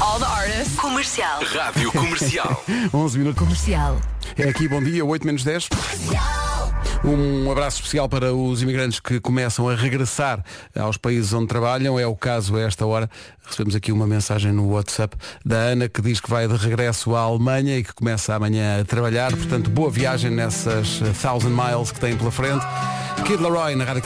All 0.00 0.18
the 0.18 0.24
artists. 0.24 0.74
Comercial. 0.76 1.40
Rádio 1.44 1.92
Comercial. 1.92 2.64
11 2.94 3.18
minutos. 3.18 3.42
Comercial. 3.42 4.00
É 4.38 4.48
aqui, 4.48 4.66
bom 4.68 4.82
dia, 4.82 5.04
8 5.04 5.26
menos 5.26 5.44
10. 5.44 5.68
Um 7.04 7.50
abraço 7.50 7.76
especial 7.76 8.08
para 8.08 8.34
os 8.34 8.62
imigrantes 8.62 9.00
que 9.00 9.20
começam 9.20 9.68
a 9.68 9.74
regressar 9.74 10.44
aos 10.76 10.96
países 10.96 11.32
onde 11.32 11.46
trabalham. 11.46 11.98
É 11.98 12.06
o 12.06 12.16
caso 12.16 12.56
a 12.56 12.60
esta 12.60 12.84
hora. 12.84 13.08
Recebemos 13.46 13.74
aqui 13.74 13.92
uma 13.92 14.06
mensagem 14.06 14.52
no 14.52 14.68
WhatsApp 14.70 15.16
da 15.44 15.56
Ana 15.56 15.88
que 15.88 16.02
diz 16.02 16.20
que 16.20 16.28
vai 16.28 16.46
de 16.46 16.56
regresso 16.56 17.14
à 17.14 17.20
Alemanha 17.20 17.78
e 17.78 17.84
que 17.84 17.94
começa 17.94 18.34
amanhã 18.34 18.80
a 18.80 18.84
trabalhar. 18.84 19.30
Portanto, 19.30 19.70
boa 19.70 19.90
viagem 19.90 20.30
nessas 20.30 21.00
thousand 21.22 21.50
miles 21.50 21.92
que 21.92 22.00
têm 22.00 22.16
pela 22.16 22.30
frente. 22.30 22.64
Kid 23.24 23.42
Laroi 23.42 23.74
na 23.74 23.84
rádio. 23.84 24.02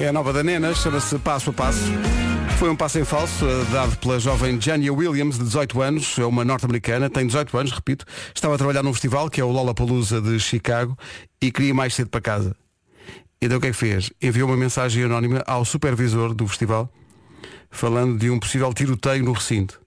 É 0.00 0.08
a 0.08 0.12
nova 0.12 0.32
da 0.32 0.42
Nena, 0.42 0.74
chama-se 0.74 1.18
Passo 1.18 1.50
a 1.50 1.52
Passo. 1.52 2.21
Foi 2.62 2.70
um 2.70 2.76
passo 2.76 2.96
em 2.96 3.04
falso 3.04 3.44
eh, 3.44 3.64
dado 3.72 3.96
pela 3.96 4.20
jovem 4.20 4.60
Jania 4.60 4.92
Williams, 4.94 5.36
de 5.36 5.42
18 5.42 5.82
anos, 5.82 6.16
é 6.16 6.24
uma 6.24 6.44
norte-americana, 6.44 7.10
tem 7.10 7.26
18 7.26 7.58
anos, 7.58 7.72
repito, 7.72 8.04
estava 8.32 8.54
a 8.54 8.56
trabalhar 8.56 8.84
num 8.84 8.92
festival 8.92 9.28
que 9.28 9.40
é 9.40 9.44
o 9.44 9.50
Lollapalooza 9.50 10.20
de 10.20 10.38
Chicago 10.38 10.96
e 11.42 11.50
queria 11.50 11.70
ir 11.70 11.72
mais 11.72 11.92
cedo 11.92 12.08
para 12.08 12.20
casa. 12.20 12.54
Então 13.40 13.58
o 13.58 13.60
que 13.60 13.66
é 13.66 13.70
que 13.72 13.76
fez? 13.76 14.12
Enviou 14.22 14.48
uma 14.48 14.56
mensagem 14.56 15.02
anónima 15.02 15.42
ao 15.44 15.64
supervisor 15.64 16.32
do 16.34 16.46
festival 16.46 16.88
falando 17.68 18.16
de 18.16 18.30
um 18.30 18.38
possível 18.38 18.72
tiroteio 18.72 19.24
no 19.24 19.32
recinto. 19.32 19.80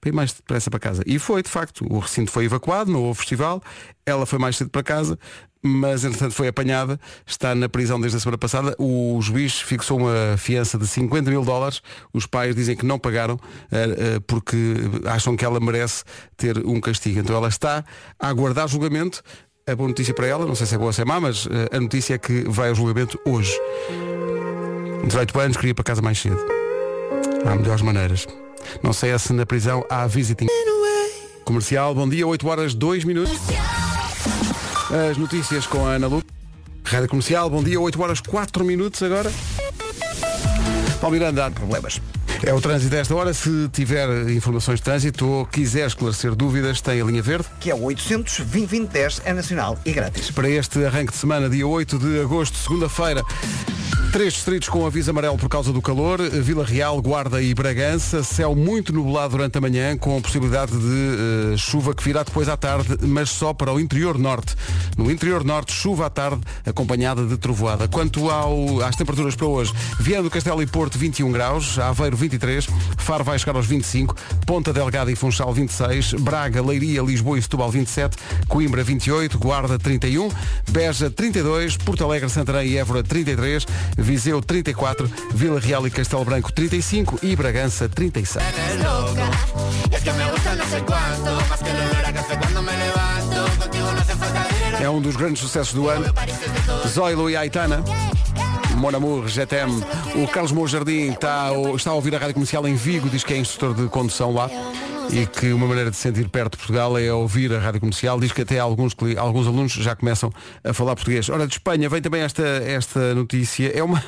Para 0.00 0.12
mais 0.12 0.32
depressa 0.32 0.70
para 0.70 0.78
casa. 0.78 1.02
E 1.06 1.18
foi, 1.18 1.42
de 1.42 1.50
facto. 1.50 1.84
O 1.90 1.98
recinto 1.98 2.30
foi 2.30 2.44
evacuado, 2.44 2.92
não 2.92 3.02
houve 3.02 3.18
festival. 3.18 3.60
Ela 4.06 4.24
foi 4.24 4.38
mais 4.38 4.56
cedo 4.56 4.70
para 4.70 4.84
casa, 4.84 5.18
mas 5.62 6.04
entretanto 6.04 6.34
foi 6.34 6.48
apanhada. 6.48 6.98
Está 7.26 7.54
na 7.54 7.68
prisão 7.68 8.00
desde 8.00 8.16
a 8.16 8.20
semana 8.20 8.38
passada. 8.38 8.74
O 8.78 9.18
juiz 9.20 9.60
fixou 9.60 9.98
uma 9.98 10.36
fiança 10.36 10.78
de 10.78 10.86
50 10.86 11.30
mil 11.30 11.44
dólares. 11.44 11.82
Os 12.12 12.26
pais 12.26 12.54
dizem 12.54 12.76
que 12.76 12.86
não 12.86 12.98
pagaram 12.98 13.38
eh, 13.70 13.96
eh, 14.16 14.20
porque 14.26 14.56
acham 15.04 15.36
que 15.36 15.44
ela 15.44 15.60
merece 15.60 16.04
ter 16.36 16.58
um 16.66 16.80
castigo. 16.80 17.20
Então 17.20 17.36
ela 17.36 17.48
está 17.48 17.84
a 18.18 18.28
aguardar 18.28 18.68
julgamento. 18.68 19.22
A 19.66 19.76
boa 19.76 19.88
notícia 19.88 20.14
para 20.14 20.26
ela, 20.26 20.46
não 20.46 20.54
sei 20.54 20.66
se 20.66 20.74
é 20.74 20.78
boa 20.78 20.88
ou 20.88 20.92
se 20.92 21.02
é 21.02 21.04
má, 21.04 21.20
mas 21.20 21.46
eh, 21.46 21.76
a 21.76 21.80
notícia 21.80 22.14
é 22.14 22.18
que 22.18 22.44
vai 22.48 22.70
ao 22.70 22.74
julgamento 22.74 23.20
hoje. 23.24 23.52
18 25.04 25.38
anos, 25.40 25.56
queria 25.56 25.70
ir 25.70 25.74
para 25.74 25.84
casa 25.84 26.02
mais 26.02 26.18
cedo. 26.18 26.40
Há 27.44 27.54
melhores 27.54 27.82
maneiras. 27.82 28.26
Não 28.82 28.92
sei 28.92 29.10
é 29.10 29.18
se 29.18 29.32
na 29.32 29.46
prisão 29.46 29.84
há 29.88 30.06
visiting. 30.06 30.46
Comercial, 31.44 31.94
bom 31.94 32.08
dia, 32.08 32.26
8 32.26 32.48
horas 32.48 32.74
2 32.74 33.04
minutos. 33.04 33.38
As 34.90 35.16
notícias 35.16 35.68
com 35.68 35.86
a 35.86 35.92
Ana 35.92 36.08
Lu. 36.08 36.20
Rádio 36.84 37.08
Comercial, 37.08 37.48
bom 37.48 37.62
dia, 37.62 37.80
8 37.80 38.02
horas 38.02 38.20
4 38.20 38.64
minutos 38.64 39.00
agora. 39.04 39.30
Paulo 41.00 41.14
Miranda, 41.14 41.46
há 41.46 41.50
problemas. 41.50 42.02
É 42.42 42.52
o 42.52 42.60
trânsito 42.60 42.90
desta 42.90 43.14
hora. 43.14 43.32
Se 43.32 43.68
tiver 43.68 44.28
informações 44.30 44.80
de 44.80 44.82
trânsito 44.82 45.28
ou 45.28 45.46
quiser 45.46 45.86
esclarecer 45.86 46.34
dúvidas, 46.34 46.80
tem 46.80 47.00
a 47.00 47.04
linha 47.04 47.22
verde. 47.22 47.46
Que 47.60 47.70
é 47.70 47.74
o 47.74 47.84
800 47.84 48.38
2010 48.38 49.22
é 49.24 49.32
nacional 49.32 49.78
e 49.84 49.92
grátis. 49.92 50.32
Para 50.32 50.50
este 50.50 50.84
arranque 50.84 51.12
de 51.12 51.18
semana, 51.18 51.48
dia 51.48 51.66
8 51.66 51.96
de 51.96 52.20
agosto, 52.20 52.58
segunda-feira, 52.58 53.22
Três 54.12 54.32
distritos 54.32 54.68
com 54.68 54.84
aviso 54.84 55.08
amarelo 55.12 55.38
por 55.38 55.48
causa 55.48 55.72
do 55.72 55.80
calor, 55.80 56.20
Vila 56.20 56.64
Real, 56.64 57.00
Guarda 57.00 57.40
e 57.40 57.54
Bragança, 57.54 58.24
céu 58.24 58.56
muito 58.56 58.92
nublado 58.92 59.36
durante 59.36 59.56
a 59.56 59.60
manhã, 59.60 59.96
com 59.96 60.20
possibilidade 60.20 60.72
de 60.72 61.52
eh, 61.54 61.56
chuva 61.56 61.94
que 61.94 62.02
virá 62.02 62.24
depois 62.24 62.48
à 62.48 62.56
tarde, 62.56 62.98
mas 63.02 63.30
só 63.30 63.54
para 63.54 63.72
o 63.72 63.78
interior 63.78 64.18
norte. 64.18 64.56
No 64.98 65.12
interior 65.12 65.44
norte, 65.44 65.72
chuva 65.72 66.06
à 66.06 66.10
tarde, 66.10 66.40
acompanhada 66.66 67.24
de 67.24 67.36
trovoada. 67.36 67.86
Quanto 67.86 68.28
ao- 68.28 68.80
às 68.82 68.96
temperaturas 68.96 69.36
para 69.36 69.46
hoje, 69.46 69.72
Viana 70.00 70.24
do 70.24 70.30
Castelo 70.30 70.60
e 70.60 70.66
Porto 70.66 70.98
21 70.98 71.30
graus, 71.30 71.78
Aveiro 71.78 72.16
23, 72.16 72.66
Faro 72.98 73.22
vai 73.22 73.38
chegar 73.38 73.54
aos 73.54 73.66
25, 73.66 74.16
Ponta 74.44 74.72
Delgada 74.72 75.12
e 75.12 75.14
Funchal 75.14 75.52
26, 75.52 76.14
Braga, 76.14 76.60
Leiria, 76.60 77.00
Lisboa 77.00 77.38
e 77.38 77.42
Setúbal 77.42 77.70
27, 77.70 78.16
Coimbra 78.48 78.82
28, 78.82 79.38
Guarda 79.38 79.78
31, 79.78 80.28
Beja 80.68 81.08
32, 81.08 81.76
Porto 81.76 82.02
Alegre, 82.02 82.28
Santarém 82.28 82.70
e 82.70 82.76
Évora 82.76 83.04
33, 83.04 83.64
Viseu 84.00 84.40
34, 84.40 85.10
Vila 85.32 85.60
Real 85.60 85.86
e 85.86 85.90
Castelo 85.90 86.24
Branco 86.24 86.50
35 86.52 87.20
e 87.22 87.36
Bragança 87.36 87.88
36. 87.88 88.44
É 94.80 94.88
um 94.88 95.00
dos 95.00 95.14
grandes 95.16 95.42
sucessos 95.42 95.74
do 95.74 95.88
ano. 95.88 96.06
Zoilo 96.88 97.28
e 97.28 97.36
Aitana. 97.36 97.84
Mon 98.76 98.96
Amour, 98.96 99.28
GTM. 99.28 99.84
O 100.14 100.26
Carlos 100.26 100.52
Moura 100.52 100.90
está, 100.90 101.50
está 101.76 101.90
a 101.90 101.94
ouvir 101.94 102.14
a 102.14 102.18
rádio 102.18 102.34
comercial 102.34 102.66
em 102.66 102.74
Vigo, 102.74 103.10
diz 103.10 103.22
que 103.22 103.34
é 103.34 103.36
instrutor 103.36 103.74
de 103.74 103.88
condução 103.88 104.32
lá 104.32 104.48
e 105.12 105.26
que 105.26 105.52
uma 105.52 105.66
maneira 105.66 105.90
de 105.90 105.96
se 105.96 106.02
sentir 106.02 106.28
perto 106.28 106.52
de 106.52 106.58
Portugal 106.58 106.96
é 106.96 107.12
ouvir 107.12 107.52
a 107.52 107.58
rádio 107.58 107.80
comercial. 107.80 108.20
Diz 108.20 108.32
que 108.32 108.42
até 108.42 108.58
alguns, 108.58 108.94
alguns 109.18 109.46
alunos 109.46 109.72
já 109.72 109.96
começam 109.96 110.32
a 110.62 110.72
falar 110.72 110.94
português. 110.94 111.28
Ora, 111.28 111.46
de 111.46 111.54
Espanha 111.54 111.88
vem 111.88 112.00
também 112.00 112.22
esta, 112.22 112.42
esta 112.42 113.14
notícia. 113.14 113.76
É 113.76 113.82
uma. 113.82 114.02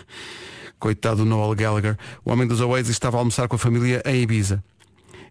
Coitado 0.79 1.19
do 1.19 1.25
Noel 1.25 1.55
Gallagher. 1.55 1.97
O 2.25 2.33
homem 2.33 2.47
dos 2.47 2.61
Oasis 2.61 2.91
estava 2.91 3.17
a 3.17 3.21
almoçar 3.21 3.49
com 3.49 3.57
a 3.57 3.59
família 3.59 4.03
em 4.05 4.23
Ibiza. 4.23 4.63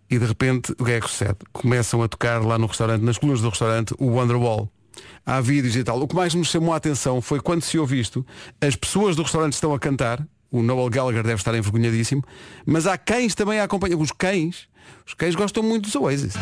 E 0.10 0.20
de 0.20 0.26
repente, 0.26 0.74
o 0.78 0.84
que 0.84 0.92
é 0.92 1.00
que 1.00 1.08
sucede? 1.08 1.38
Começam 1.54 2.04
a 2.04 2.08
tocar 2.08 2.44
lá 2.44 2.58
no 2.58 2.68
restaurante, 2.68 3.02
nas 3.02 3.18
colunas 3.18 3.42
do 3.42 3.50
restaurante, 3.50 3.94
o 3.98 4.08
Wonderwall. 4.08 4.70
Há 5.26 5.40
vídeos 5.40 5.76
e 5.76 5.84
tal. 5.84 6.02
O 6.02 6.08
que 6.08 6.16
mais 6.16 6.34
nos 6.34 6.50
chamou 6.50 6.74
a 6.74 6.78
atenção 6.78 7.22
foi 7.22 7.40
quando 7.40 7.62
se 7.62 7.78
ouve 7.78 8.00
isto, 8.00 8.26
as 8.60 8.76
pessoas 8.76 9.16
do 9.16 9.24
restaurante 9.24 9.54
estão 9.54 9.74
a 9.74 9.80
cantar, 9.80 10.26
o 10.52 10.62
Noel 10.62 10.90
Gallagher 10.90 11.24
deve 11.24 11.36
estar 11.36 11.56
envergonhadíssimo, 11.56 12.22
mas 12.66 12.86
há 12.86 12.98
cães 12.98 13.34
também 13.34 13.60
a 13.60 13.64
acompanhar. 13.64 13.96
Os 13.96 14.12
cães, 14.12 14.68
os 15.06 15.14
cães 15.14 15.36
gostam 15.36 15.64
muito 15.64 15.84
dos 15.86 15.96
Oasis. 15.96 16.34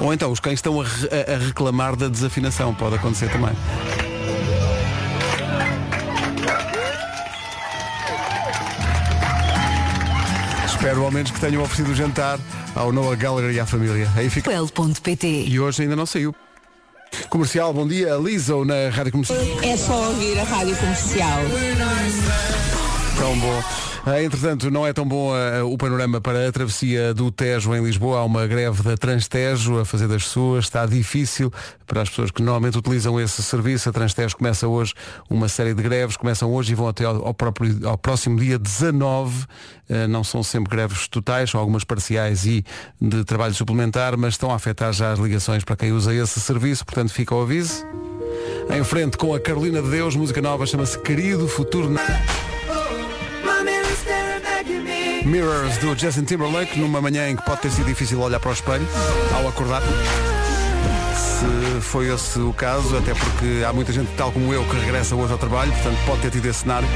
Ou 0.00 0.14
então 0.14 0.32
os 0.32 0.40
cães 0.40 0.54
estão 0.54 0.80
a, 0.80 0.84
a- 0.84 1.34
a 1.34 1.38
reclamar 1.38 1.94
da 1.94 2.08
desafinação, 2.08 2.74
pode 2.74 2.96
acontecer 2.96 3.30
também. 3.30 3.52
Espero 10.66 11.04
ao 11.04 11.10
menos 11.10 11.30
que 11.30 11.40
tenham 11.40 11.62
oferecido 11.62 11.92
o 11.92 11.94
jantar 11.94 12.38
ao 12.74 12.90
Noah 12.92 13.14
Gallagher 13.16 13.50
e 13.52 13.60
à 13.60 13.66
família. 13.66 14.08
Aí 14.16 14.30
fica. 14.30 14.50
E 15.46 15.60
hoje 15.60 15.82
ainda 15.82 15.94
não 15.96 16.06
saiu. 16.06 16.34
Comercial, 17.28 17.72
bom 17.72 17.86
dia. 17.86 18.16
Liso 18.16 18.64
na 18.64 18.88
Rádio 18.90 19.12
Comercial. 19.12 19.38
É 19.62 19.76
só 19.76 20.08
ouvir 20.08 20.38
a 20.38 20.44
rádio 20.44 20.76
comercial. 20.76 21.40
Tão 23.18 23.38
bom. 23.38 23.89
Ah, 24.04 24.22
entretanto, 24.22 24.70
não 24.70 24.86
é 24.86 24.94
tão 24.94 25.06
bom 25.06 25.30
ah, 25.34 25.62
o 25.64 25.76
panorama 25.76 26.20
para 26.22 26.48
a 26.48 26.52
travessia 26.52 27.12
do 27.12 27.30
Tejo 27.30 27.74
em 27.74 27.84
Lisboa. 27.84 28.20
Há 28.20 28.24
uma 28.24 28.46
greve 28.46 28.82
da 28.82 28.96
Transtejo 28.96 29.78
a 29.78 29.84
fazer 29.84 30.08
das 30.08 30.24
suas. 30.24 30.64
Está 30.64 30.86
difícil 30.86 31.52
para 31.86 32.00
as 32.00 32.08
pessoas 32.08 32.30
que 32.30 32.40
normalmente 32.40 32.78
utilizam 32.78 33.20
esse 33.20 33.42
serviço. 33.42 33.90
A 33.90 33.92
Transtejo 33.92 34.36
começa 34.36 34.66
hoje 34.66 34.94
uma 35.28 35.48
série 35.48 35.74
de 35.74 35.82
greves. 35.82 36.16
Começam 36.16 36.50
hoje 36.50 36.72
e 36.72 36.74
vão 36.74 36.88
até 36.88 37.04
ao, 37.04 37.34
próprio, 37.34 37.86
ao 37.86 37.98
próximo 37.98 38.38
dia 38.38 38.58
19. 38.58 39.44
Ah, 39.90 40.08
não 40.08 40.24
são 40.24 40.42
sempre 40.42 40.74
greves 40.74 41.06
totais, 41.06 41.50
são 41.50 41.60
algumas 41.60 41.84
parciais 41.84 42.46
e 42.46 42.64
de 42.98 43.22
trabalho 43.24 43.54
suplementar, 43.54 44.16
mas 44.16 44.34
estão 44.34 44.50
a 44.50 44.54
afetar 44.54 44.94
já 44.94 45.12
as 45.12 45.18
ligações 45.18 45.62
para 45.62 45.76
quem 45.76 45.92
usa 45.92 46.14
esse 46.14 46.40
serviço. 46.40 46.86
Portanto, 46.86 47.12
fica 47.12 47.34
o 47.34 47.42
aviso. 47.42 47.84
Em 48.74 48.82
frente 48.82 49.18
com 49.18 49.34
a 49.34 49.40
Carolina 49.40 49.82
de 49.82 49.90
Deus, 49.90 50.16
música 50.16 50.40
nova, 50.40 50.64
chama-se 50.64 50.98
Querido 51.00 51.46
Futuro. 51.46 51.90
Mirrors 55.24 55.78
do 55.78 55.98
Justin 55.98 56.24
Timberlake 56.24 56.78
numa 56.78 57.00
manhã 57.00 57.28
em 57.28 57.36
que 57.36 57.44
pode 57.44 57.60
ter 57.60 57.70
sido 57.70 57.86
difícil 57.86 58.20
olhar 58.20 58.40
para 58.40 58.50
o 58.50 58.52
espelho 58.52 58.86
ao 59.34 59.48
acordar. 59.48 59.82
Se 61.14 61.80
foi 61.80 62.12
esse 62.12 62.38
o 62.38 62.52
caso, 62.52 62.96
até 62.96 63.14
porque 63.14 63.64
há 63.66 63.72
muita 63.72 63.92
gente, 63.92 64.10
tal 64.16 64.32
como 64.32 64.52
eu, 64.52 64.64
que 64.64 64.76
regressa 64.76 65.14
hoje 65.14 65.32
ao 65.32 65.38
trabalho, 65.38 65.72
portanto 65.72 65.98
pode 66.06 66.22
ter 66.22 66.30
tido 66.30 66.46
esse 66.46 66.60
cenário. 66.60 66.88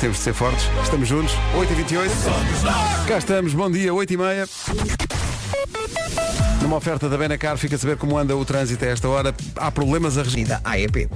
Temos 0.00 0.16
de 0.18 0.22
ser 0.22 0.32
fortes. 0.32 0.64
Estamos 0.82 1.08
juntos, 1.08 1.34
8h28. 1.56 3.06
Cá 3.06 3.18
estamos, 3.18 3.54
bom 3.54 3.70
dia, 3.70 3.92
8h30. 3.92 5.27
Numa 6.62 6.76
oferta 6.76 7.08
da 7.08 7.16
Benacar, 7.16 7.56
fica 7.56 7.76
a 7.76 7.78
saber 7.78 7.96
como 7.96 8.18
anda 8.18 8.36
o 8.36 8.44
trânsito 8.44 8.84
a 8.84 8.88
esta 8.88 9.08
hora. 9.08 9.34
Há 9.56 9.70
problemas 9.70 10.18
a 10.18 10.22
regir. 10.22 10.46
Da 10.46 10.60
AEP. 10.64 11.08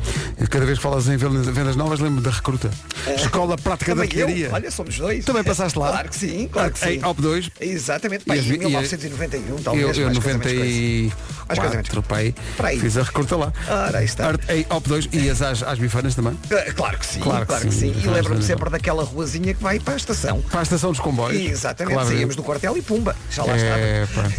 Cada 0.49 0.65
vez 0.65 0.79
que 0.79 0.83
falas 0.83 1.09
em 1.09 1.17
vendas 1.17 1.77
novas, 1.77 1.99
lembro 2.01 2.23
da 2.23 2.31
recruta. 2.31 2.71
Escola 3.17 3.57
Prática 3.57 3.95
da. 3.95 4.03
Artilharia. 4.03 4.51
Olha, 4.53 4.71
somos 4.71 4.97
dois. 4.97 5.25
Também 5.25 5.43
passaste 5.43 5.79
lá? 5.79 5.89
Claro 5.91 6.09
que 6.09 6.17
sim, 6.17 6.49
claro 6.51 6.73
que 6.73 6.79
sim. 6.79 6.91
Em 6.91 7.05
OP 7.05 7.21
2. 7.21 7.51
Exatamente. 7.61 8.23
E 8.23 8.27
Pai, 8.27 8.39
as 8.39 8.45
em 8.47 8.49
vi- 8.51 8.55
e 8.59 8.65
a- 8.65 8.69
1991, 8.69 9.57
talvez. 9.63 9.99
Eu, 9.99 10.05
eu 10.05 10.07
mais 10.13 10.19
coisa, 10.19 11.17
coisa, 11.47 11.63
menos 11.71 11.89
94, 11.89 12.35
pai, 12.57 12.77
fiz 12.79 12.97
a 12.97 13.03
recruta 13.03 13.37
lá. 13.37 13.53
Ora, 13.69 13.99
aí 13.99 14.05
está. 14.05 14.29
Art- 14.29 14.43
OP 14.71 14.89
2 14.89 15.09
e 15.13 15.31
as 15.31 15.43
às, 15.43 15.63
às 15.63 15.79
bifanas 15.79 16.15
também. 16.15 16.37
Ah, 16.51 16.73
Claro 16.73 16.99
que 16.99 17.07
sim, 17.07 17.21
Claro 17.21 17.47
claro, 17.47 17.63
que 17.63 17.69
que, 17.69 17.75
sim. 17.75 17.93
sim. 17.95 18.01
E 18.05 18.07
lembro-me 18.09 18.43
sempre 18.43 18.69
daquela 18.71 19.05
ruazinha 19.05 19.55
que 19.55 19.63
vai 19.63 19.79
para 19.79 19.95
a 19.95 19.97
estação. 19.97 20.41
Para 20.43 20.61
a 20.61 20.63
estação 20.63 20.91
dos 20.91 21.01
comboios. 21.01 21.41
Exatamente, 21.51 21.95
Claro. 21.95 22.09
saímos 22.09 22.37
do 22.37 22.43
quartel 22.43 22.77
e 22.77 22.83
pumba, 22.83 23.15
já 23.31 23.45
lá 23.45 23.57
É, 23.57 24.05
estava. 24.05 24.33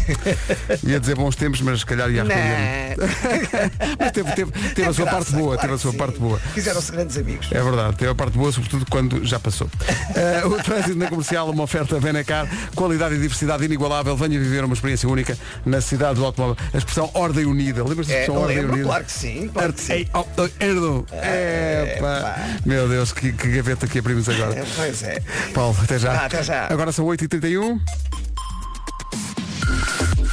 Ia 0.84 1.00
dizer 1.00 1.14
bons 1.16 1.36
tempos, 1.36 1.60
mas 1.60 1.80
se 1.80 1.86
calhar 1.86 2.10
ia 2.10 2.22
arrepender. 2.22 2.96
Mas 3.98 4.12
teve, 4.12 4.32
teve, 4.32 4.52
teve 4.74 4.88
a 4.88 4.92
sua 4.92 5.04
Graça, 5.04 5.18
parte 5.18 5.32
boa, 5.32 5.54
claro 5.56 5.60
teve 5.60 5.74
a 5.74 5.78
sua 5.78 5.90
sim. 5.92 5.96
parte 5.98 6.18
boa. 6.18 6.38
Fizeram-se 6.38 6.92
grandes 6.92 7.16
amigos. 7.16 7.48
É 7.52 7.62
verdade, 7.62 7.96
teve 7.96 8.10
a 8.10 8.14
parte 8.14 8.36
boa, 8.36 8.50
sobretudo 8.52 8.86
quando 8.90 9.24
já 9.24 9.38
passou. 9.38 9.68
Eh, 10.16 10.42
o 10.46 10.62
trânsito 10.62 10.96
na 10.96 11.08
comercial, 11.08 11.50
uma 11.50 11.64
oferta 11.64 11.98
Benacar, 11.98 12.46
qualidade 12.74 13.14
e 13.14 13.18
diversidade 13.18 13.64
inigualável. 13.64 14.16
Venha 14.16 14.38
viver 14.38 14.64
uma 14.64 14.74
experiência 14.74 15.08
única 15.08 15.36
na 15.66 15.80
cidade 15.80 16.14
do 16.16 16.24
automóvel. 16.24 16.56
A 16.72 16.78
expressão 16.94 17.10
Ordem 17.14 17.44
Unida. 17.44 17.82
Lembras 17.84 18.06
da 18.06 18.14
É, 18.14 18.20
expressão 18.20 18.42
Ordem 18.42 18.56
lembro, 18.58 18.72
Unida? 18.74 18.86
claro 18.88 19.04
que 19.04 19.12
sim, 19.12 19.50
claro 19.52 19.72
que 19.72 19.80
sim. 19.80 20.06
Oh, 20.14 20.24
oh, 20.38 20.64
Erdo. 20.64 21.06
É, 21.10 21.98
pá. 22.00 22.36
Meu 22.64 22.88
Deus, 22.88 23.12
que, 23.12 23.32
que 23.32 23.48
gaveta 23.48 23.86
que 23.86 23.98
abrimos 23.98 24.28
agora. 24.28 24.64
Pois 24.76 25.02
é. 25.02 25.20
Paulo, 25.52 25.76
até 25.82 25.98
já. 25.98 26.12
Ah, 26.12 26.26
até 26.26 26.42
já. 26.42 26.66
Agora 26.70 26.92
são 26.92 27.04
8h31. 27.06 27.80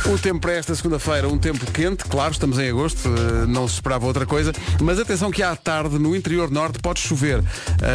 O 0.09 0.17
tempo 0.17 0.41
para 0.41 0.53
esta 0.53 0.73
segunda-feira, 0.73 1.27
um 1.27 1.37
tempo 1.37 1.63
quente, 1.71 2.03
claro, 2.05 2.31
estamos 2.31 2.57
em 2.57 2.69
agosto, 2.69 3.07
eh, 3.07 3.45
não 3.45 3.67
se 3.67 3.75
esperava 3.75 4.07
outra 4.07 4.25
coisa, 4.25 4.51
mas 4.81 4.99
atenção 4.99 5.29
que 5.29 5.43
à 5.43 5.55
tarde 5.55 5.99
no 5.99 6.15
interior 6.15 6.49
norte 6.49 6.79
pode 6.79 6.99
chover. 6.99 7.41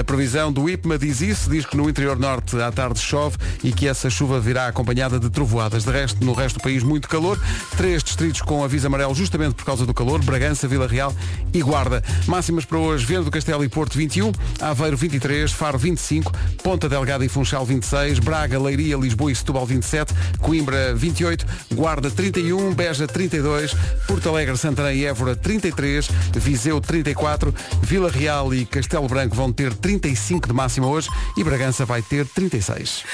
A 0.01 0.05
previsão 0.05 0.53
do 0.53 0.71
IPMA 0.71 0.99
diz 0.99 1.21
isso, 1.21 1.51
diz 1.51 1.67
que 1.67 1.77
no 1.77 1.91
interior 1.91 2.17
norte 2.17 2.59
à 2.61 2.71
tarde 2.71 3.01
chove 3.01 3.37
e 3.63 3.73
que 3.73 3.89
essa 3.89 4.09
chuva 4.09 4.39
virá 4.39 4.69
acompanhada 4.69 5.19
de 5.19 5.29
trovoadas. 5.29 5.85
De 5.85 5.91
resto, 5.91 6.25
no 6.25 6.33
resto 6.33 6.59
do 6.59 6.63
país, 6.63 6.83
muito 6.83 7.09
calor. 7.09 7.39
Três 7.77 8.03
distritos 8.03 8.41
com 8.41 8.65
aviso 8.65 8.87
amarelo 8.87 9.15
justamente 9.15 9.55
por 9.55 9.65
causa 9.65 9.85
do 9.85 9.93
calor, 9.93 10.23
Bragança, 10.25 10.69
Vila 10.69 10.87
Real 10.87 11.15
e 11.53 11.61
Guarda. 11.61 12.03
Máximas 12.27 12.65
para 12.65 12.79
hoje, 12.79 13.05
Viana 13.05 13.25
do 13.25 13.31
Castelo 13.33 13.65
e 13.65 13.69
Porto 13.69 13.99
21, 13.99 14.33
Aveiro 14.61 14.97
23, 14.97 15.51
Faro 15.51 15.77
25, 15.77 16.33
Ponta 16.63 16.89
Delgada 16.89 17.25
e 17.25 17.29
Funchal 17.29 17.67
26, 17.67 18.21
Braga, 18.21 18.59
Leiria, 18.59 18.97
Lisboa 18.97 19.33
e 19.33 19.35
Setúbal 19.35 19.67
27, 19.67 20.15
Coimbra 20.41 20.95
28, 20.95 21.45
Guarda 21.75 21.96
31, 22.03 22.75
Beja 22.75 23.07
32, 23.07 23.75
Porto 24.07 24.29
Alegre, 24.29 24.57
Santarém 24.57 24.99
e 24.99 25.07
Évora 25.07 25.35
33, 25.35 26.09
Viseu 26.35 26.81
34, 26.81 27.55
Vila 27.83 28.11
Real 28.11 28.55
e 28.55 28.65
Castelo 28.65 29.09
Branco 29.09 29.35
vão 29.35 29.53
ter 29.53 29.75
35 29.75 30.49
de 30.49 30.55
máxima 30.55 30.87
hoje 30.87 31.09
e 31.37 31.45
Bragança 31.45 31.85
vai 31.85 32.03
ter 32.03 32.27
36. 32.27 33.05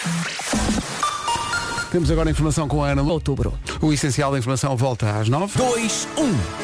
Temos 1.90 2.10
agora 2.10 2.30
a 2.30 2.32
informação 2.32 2.66
com 2.66 2.82
a 2.82 2.88
Ana. 2.88 3.02
Outubro. 3.02 3.52
O 3.80 3.92
essencial 3.92 4.32
da 4.32 4.38
informação 4.38 4.74
volta 4.76 5.10
às 5.10 5.28
9. 5.28 5.58
2, 5.58 6.08
1. 6.16 6.62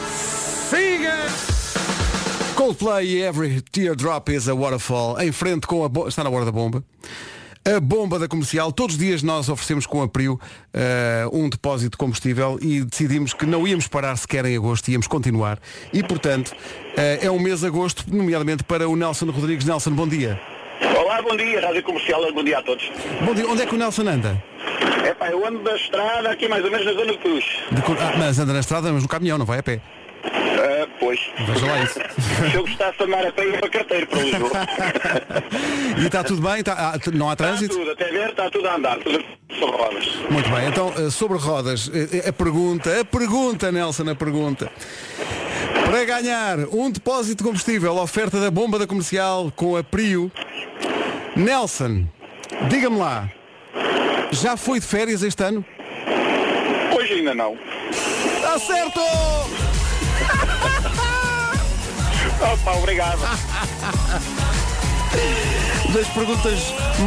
Coldplay 2.55 3.07
e 3.07 3.23
Every 3.23 3.61
Teardrop 3.61 4.31
is 4.31 4.49
a 4.49 4.55
Waterfall. 4.55 5.21
Em 5.21 5.31
frente 5.31 5.67
com 5.67 5.85
a 5.85 5.89
bomba. 5.89 6.09
Está 6.09 6.25
na 6.25 6.31
hora 6.31 6.45
da 6.45 6.53
bomba. 6.53 6.83
A 7.65 7.81
bomba 7.81 8.19
da 8.19 8.27
comercial. 8.27 8.73
Todos 8.73 8.95
os 8.97 9.01
dias 9.01 9.23
nós 9.23 9.49
oferecemos 9.49 9.87
com 9.87 10.03
a 10.03 10.09
Prio 10.09 10.41
eh, 10.73 11.27
um 11.33 11.49
depósito 11.49 11.91
de 11.91 11.97
combustível 11.97 12.59
e 12.63 12.83
decidimos 12.83 13.35
que 13.35 13.45
não 13.45 13.67
íamos 13.67 13.87
parar 13.87 14.17
sequer 14.17 14.45
em 14.47 14.57
agosto, 14.57 14.89
íamos 14.89 15.07
continuar. 15.07 15.59
E, 15.93 16.03
portanto, 16.03 16.53
eh, 16.97 17.21
é 17.23 17.31
um 17.31 17.39
mês 17.39 17.61
de 17.61 17.67
agosto, 17.67 18.05
nomeadamente 18.09 18.65
para 18.65 18.89
o 18.89 18.97
Nelson 18.97 19.27
Rodrigues. 19.27 19.67
Nelson, 19.67 19.91
bom 19.91 20.09
dia. 20.09 20.41
Olá, 20.97 21.21
bom 21.21 21.37
dia, 21.37 21.61
Rádio 21.61 21.83
Comercial, 21.83 22.33
bom 22.33 22.45
dia 22.45 22.59
a 22.59 22.63
todos. 22.63 22.91
Bom 23.25 23.35
dia. 23.35 23.47
Onde 23.47 23.63
é 23.63 23.67
que 23.67 23.75
o 23.75 23.79
Nelson 23.79 24.03
anda? 24.09 24.43
É 25.05 25.13
pá, 25.15 25.29
eu 25.29 25.47
ando 25.47 25.59
da 25.63 25.75
estrada 25.75 26.31
aqui 26.31 26.49
mais 26.49 26.65
ou 26.65 26.71
menos 26.71 26.87
na 26.87 26.93
zona 26.93 27.13
de 27.13 27.19
Cruz. 27.19 27.45
De 27.73 27.81
Ah, 27.81 28.15
mas 28.19 28.39
anda 28.39 28.53
na 28.53 28.61
estrada, 28.61 28.93
mas 28.93 29.03
no 29.03 29.09
caminhão, 29.09 29.37
não 29.37 29.47
vai 29.47 29.59
a 29.59 29.63
pé. 29.63 29.81
Pois. 31.01 31.21
Veja 31.47 31.67
lá 31.67 31.83
isso. 31.83 32.01
Se 32.51 32.57
eu 32.57 32.63
gostasse 32.63 32.99
de 32.99 33.05
andar 33.05 33.27
a 33.27 33.33
pé, 33.33 33.47
ia 33.47 33.59
para 33.59 33.69
carteiro 33.71 34.07
para 34.07 34.21
Lisboa. 34.23 34.51
E 36.01 36.07
está 36.07 36.23
tudo 36.23 36.41
bem? 36.43 36.61
Está- 36.61 36.75
ah, 36.95 36.99
não 37.13 37.29
há 37.29 37.33
Está 37.33 37.47
trânsito? 37.47 37.77
tudo, 37.77 37.91
até 37.91 38.05
ver, 38.11 38.31
está 38.31 38.49
tudo 38.51 38.69
a 38.69 38.77
andar, 38.77 38.99
tudo 38.99 39.25
sobre 39.59 39.77
rodas. 39.77 40.05
Muito 40.31 40.51
bem, 40.51 40.69
então 40.69 40.93
eh, 40.97 41.11
sobre 41.11 41.39
rodas, 41.39 41.91
eh, 41.93 42.29
a 42.29 42.33
pergunta, 42.33 43.01
a 43.01 43.05
pergunta, 43.05 43.73
Nelson, 43.73 44.09
a 44.11 44.15
pergunta. 44.15 44.71
Para 45.85 46.05
ganhar 46.05 46.59
um 46.73 46.89
depósito 46.91 47.43
de 47.43 47.45
combustível, 47.49 47.97
oferta 47.97 48.39
da 48.41 48.51
bomba 48.51 48.79
da 48.79 48.87
comercial 48.87 49.53
com 49.57 49.77
a 49.77 49.83
Prio, 49.83 50.31
Nelson, 51.35 52.07
diga-me 52.69 52.99
lá, 52.99 53.29
já 54.31 54.57
foi 54.57 54.79
de 54.79 54.87
férias 54.87 55.23
este 55.23 55.43
ano? 55.43 55.65
Hoje 56.97 57.15
ainda 57.15 57.35
não. 57.35 57.57
Está 58.37 58.59
certo! 58.61 59.01
Opa, 62.41 62.73
obrigado. 62.77 63.19
Das 65.95 66.07
perguntas 66.09 66.59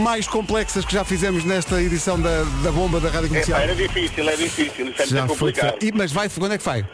mais 0.01 0.27
complexas 0.27 0.83
que 0.83 0.91
já 0.93 1.03
fizemos 1.05 1.45
nesta 1.45 1.79
edição 1.79 2.19
da, 2.19 2.43
da 2.63 2.71
bomba 2.71 2.99
da 2.99 3.09
Rádio 3.09 3.25
É, 3.25 3.29
Comercial. 3.29 3.59
pá, 3.59 3.63
era 3.63 3.75
difícil, 3.75 4.27
é 4.27 4.35
difícil, 4.35 4.89
isso 4.89 5.01
é 5.03 5.05
Já 5.05 5.19
muito 5.19 5.35
foi 5.35 5.51
complicado. 5.51 5.73
férias. 5.79 5.83
E, 5.83 5.91
mas 5.95 6.11
vai, 6.11 6.27
quando 6.29 6.53
é 6.53 6.57
que 6.57 6.63
vai? 6.65 6.89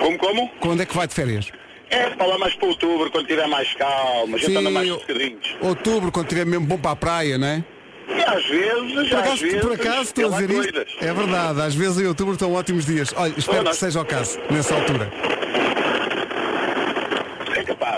Como, 0.00 0.18
como? 0.18 0.48
Quando 0.60 0.80
é 0.82 0.86
que 0.86 0.94
vai 0.94 1.08
de 1.08 1.14
férias? 1.14 1.50
É 1.90 2.10
para 2.10 2.26
lá 2.26 2.38
mais 2.38 2.54
para 2.54 2.68
outubro, 2.68 3.10
quando 3.10 3.26
tiver 3.26 3.48
mais 3.48 3.74
calma, 3.74 4.36
a 4.36 4.38
gente 4.38 4.56
anda 4.56 4.70
mais 4.70 4.88
sossegadinhos. 4.88 5.56
outubro, 5.60 6.12
quando 6.12 6.26
estiver 6.26 6.46
mesmo 6.46 6.64
bom 6.66 6.78
para 6.78 6.92
a 6.92 6.96
praia, 6.96 7.36
não 7.38 7.46
é? 7.48 7.64
E 8.08 8.22
às 8.22 8.44
vezes, 8.46 8.92
Por 8.92 9.00
às 9.00 9.12
acaso, 9.12 9.36
vezes, 9.42 9.60
por 9.60 9.72
acaso 9.72 10.02
estou 10.02 10.34
a 10.34 10.40
dizer 10.40 10.50
isto. 10.64 11.04
É 11.04 11.12
verdade, 11.12 11.60
às 11.60 11.74
vezes 11.74 11.98
em 12.00 12.06
outubro 12.06 12.34
estão 12.34 12.54
ótimos 12.54 12.86
dias. 12.86 13.12
Olha, 13.16 13.34
espero 13.36 13.58
Olha, 13.58 13.70
que 13.70 13.76
seja 13.76 14.00
o 14.00 14.04
caso, 14.04 14.38
nessa 14.48 14.74
altura. 14.76 15.10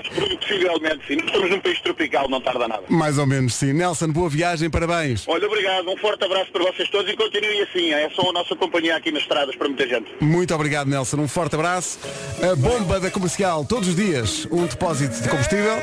É 0.00 0.11
capaz, 0.11 0.37
possivelmente 0.37 1.07
sim. 1.07 1.16
Nós 1.16 1.26
Estamos 1.26 1.50
num 1.50 1.61
país 1.61 1.80
tropical, 1.80 2.28
não 2.28 2.40
tarda 2.40 2.69
nada. 2.69 2.83
Mais 2.88 3.19
ou 3.19 3.26
menos, 3.26 3.54
sim. 3.54 3.73
Nelson, 3.73 4.09
boa 4.09 4.28
viagem, 4.28 4.69
parabéns. 4.71 5.26
Olha, 5.26 5.47
obrigado, 5.47 5.88
um 5.88 5.97
forte 5.97 6.25
abraço 6.25 6.50
para 6.52 6.64
vocês 6.64 6.88
todos 6.90 7.11
e 7.11 7.16
continuem 7.16 7.62
assim, 7.62 7.92
é 7.92 8.09
só 8.11 8.28
a 8.28 8.33
nossa 8.33 8.54
companhia 8.57 8.97
aqui 8.97 9.11
nas 9.11 9.23
estradas 9.23 9.54
para 9.57 9.69
muita 9.69 9.87
gente. 9.87 10.11
Muito 10.21 10.54
obrigado, 10.54 10.88
Nelson. 10.88 11.19
Um 11.19 11.28
forte 11.28 11.54
abraço. 11.54 11.99
A 12.42 12.54
bomba 12.57 13.00
da 13.00 13.11
comercial, 13.11 13.64
todos 13.64 13.88
os 13.88 13.97
dias, 13.97 14.47
um 14.50 14.66
depósito 14.66 15.23
de 15.23 15.28
combustível. 15.28 15.75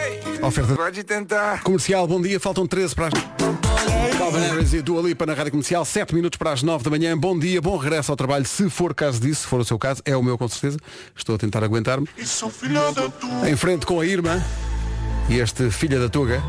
Oferta 0.41 0.75
Pode 0.75 1.03
tentar. 1.03 1.63
comercial, 1.63 2.07
bom 2.07 2.21
dia, 2.21 2.39
faltam 2.39 2.67
13 2.67 2.95
para 2.95 3.07
as. 3.07 3.66
Calvin 4.17 4.39
Harris 4.39 4.73
e 4.73 4.81
Dua 4.81 5.01
Lipa 5.01 5.25
na 5.25 5.33
Rádio 5.33 5.51
Comercial, 5.51 5.85
7 5.85 6.13
minutos 6.13 6.37
para 6.37 6.51
as 6.51 6.63
9 6.63 6.83
da 6.83 6.89
manhã. 6.89 7.17
Bom 7.17 7.37
dia, 7.37 7.61
bom 7.61 7.77
regresso 7.77 8.11
ao 8.11 8.15
trabalho, 8.17 8.45
se 8.45 8.69
for 8.69 8.93
caso 8.93 9.19
disso, 9.19 9.41
se 9.41 9.47
for 9.47 9.59
o 9.59 9.65
seu 9.65 9.77
caso, 9.79 10.01
é 10.05 10.15
o 10.15 10.23
meu 10.23 10.37
com 10.37 10.47
certeza. 10.47 10.77
Estou 11.15 11.35
a 11.35 11.37
tentar 11.37 11.63
aguentar-me. 11.63 12.07
Em 13.47 13.55
frente 13.55 13.85
com 13.85 13.99
a 13.99 14.05
Irmã 14.05 14.43
e 15.29 15.39
este 15.39 15.69
Filha 15.69 15.99
da 15.99 16.09
Tuga. 16.09 16.41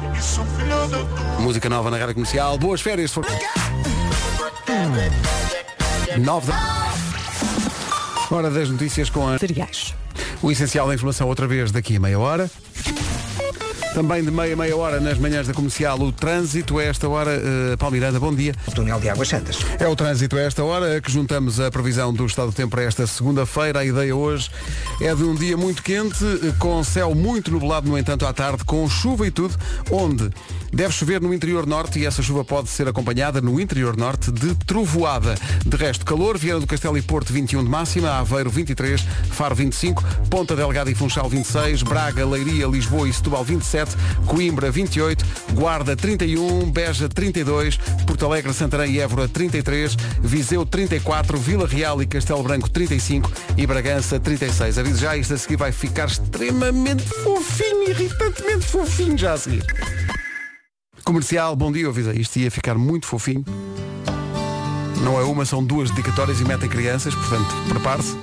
Música 1.40 1.68
nova 1.68 1.90
na 1.90 1.98
Rádio 1.98 2.14
Comercial. 2.14 2.56
Boas 2.58 2.80
férias, 2.80 3.10
se 3.10 3.14
for. 3.14 3.26
9 6.18 6.46
da... 6.46 6.88
Hora 8.30 8.50
das 8.50 8.68
notícias 8.68 9.08
com 9.08 9.26
a... 9.26 9.38
Cereais. 9.38 9.94
O 10.42 10.50
essencial 10.50 10.86
da 10.86 10.94
informação 10.94 11.28
outra 11.28 11.46
vez 11.46 11.72
daqui 11.72 11.96
a 11.96 12.00
meia 12.00 12.18
hora. 12.18 12.50
Também 13.94 14.22
de 14.22 14.30
meia 14.30 14.54
meia 14.54 14.76
hora 14.76 15.00
nas 15.00 15.18
manhãs 15.18 15.46
da 15.46 15.54
comercial 15.54 15.98
o 16.00 16.12
trânsito. 16.12 16.78
A 16.78 16.84
esta 16.84 17.08
hora, 17.08 17.30
uh, 17.30 17.76
Paulo 17.78 17.94
Miranda, 17.94 18.20
bom 18.20 18.34
dia. 18.34 18.54
O 18.66 18.70
túnel 18.70 19.00
de 19.00 19.08
Águas 19.08 19.28
Santas. 19.28 19.58
É 19.78 19.88
o 19.88 19.96
trânsito 19.96 20.36
a 20.36 20.40
esta 20.40 20.62
hora 20.62 21.00
que 21.00 21.10
juntamos 21.10 21.58
a 21.58 21.70
previsão 21.70 22.12
do 22.12 22.26
estado 22.26 22.50
do 22.50 22.52
tempo 22.52 22.70
para 22.70 22.82
esta 22.82 23.06
segunda-feira. 23.06 23.80
A 23.80 23.84
ideia 23.84 24.14
hoje 24.14 24.50
é 25.00 25.14
de 25.14 25.24
um 25.24 25.34
dia 25.34 25.56
muito 25.56 25.82
quente, 25.82 26.24
eh, 26.24 26.52
com 26.58 26.82
céu 26.84 27.14
muito 27.14 27.50
nublado, 27.50 27.88
no 27.88 27.98
entanto, 27.98 28.26
à 28.26 28.32
tarde, 28.32 28.62
com 28.64 28.88
chuva 28.88 29.26
e 29.26 29.30
tudo, 29.30 29.56
onde 29.90 30.30
deve 30.72 30.92
chover 30.92 31.20
no 31.20 31.32
interior 31.32 31.66
norte 31.66 31.98
e 31.98 32.06
essa 32.06 32.22
chuva 32.22 32.44
pode 32.44 32.68
ser 32.68 32.86
acompanhada 32.88 33.40
no 33.40 33.60
interior 33.60 33.96
norte 33.96 34.30
de 34.30 34.54
trovoada. 34.54 35.34
De 35.64 35.76
resto, 35.76 36.04
calor, 36.04 36.36
Vieira 36.36 36.60
do 36.60 36.66
Castelo 36.66 36.96
e 36.98 37.02
Porto 37.02 37.32
21 37.32 37.64
de 37.64 37.70
máxima, 37.70 38.10
Aveiro 38.18 38.50
23, 38.50 39.00
Faro 39.30 39.54
25, 39.54 40.04
Ponta 40.30 40.54
Delgada 40.54 40.90
e 40.90 40.94
Funchal 40.94 41.28
26, 41.28 41.82
Braga, 41.82 42.26
Leiria, 42.26 42.66
Lisboa 42.66 43.08
e 43.08 43.12
Setúbal 43.12 43.44
27, 43.44 43.87
Coimbra 44.26 44.70
28, 44.70 45.24
Guarda 45.54 45.96
31, 45.96 46.70
Beja 46.70 47.08
32, 47.08 47.76
Porto 48.06 48.26
Alegre, 48.26 48.52
Santarém 48.52 48.92
e 48.92 49.00
Évora 49.00 49.28
33, 49.28 49.96
Viseu 50.20 50.64
34, 50.66 51.38
Vila 51.38 51.66
Real 51.66 52.02
e 52.02 52.06
Castelo 52.06 52.42
Branco 52.42 52.68
35 52.70 53.30
e 53.56 53.66
Bragança 53.66 54.18
36. 54.18 54.78
Aviso 54.78 55.00
já, 55.00 55.16
isto 55.16 55.34
a 55.34 55.38
seguir 55.38 55.56
vai 55.56 55.72
ficar 55.72 56.08
extremamente 56.08 57.02
fofinho, 57.02 57.90
irritantemente 57.90 58.66
fofinho 58.66 59.16
já 59.16 59.32
a 59.32 59.38
seguir. 59.38 59.64
Comercial, 61.04 61.56
bom 61.56 61.72
dia, 61.72 61.84
eu 61.84 61.90
avisei, 61.90 62.16
isto 62.20 62.38
ia 62.38 62.50
ficar 62.50 62.74
muito 62.74 63.06
fofinho. 63.06 63.44
Não 65.02 65.18
é 65.18 65.24
uma, 65.24 65.44
são 65.44 65.64
duas 65.64 65.90
dedicatórias 65.90 66.40
e 66.40 66.44
metem 66.44 66.68
crianças, 66.68 67.14
portanto, 67.14 67.48
prepare-se. 67.68 68.16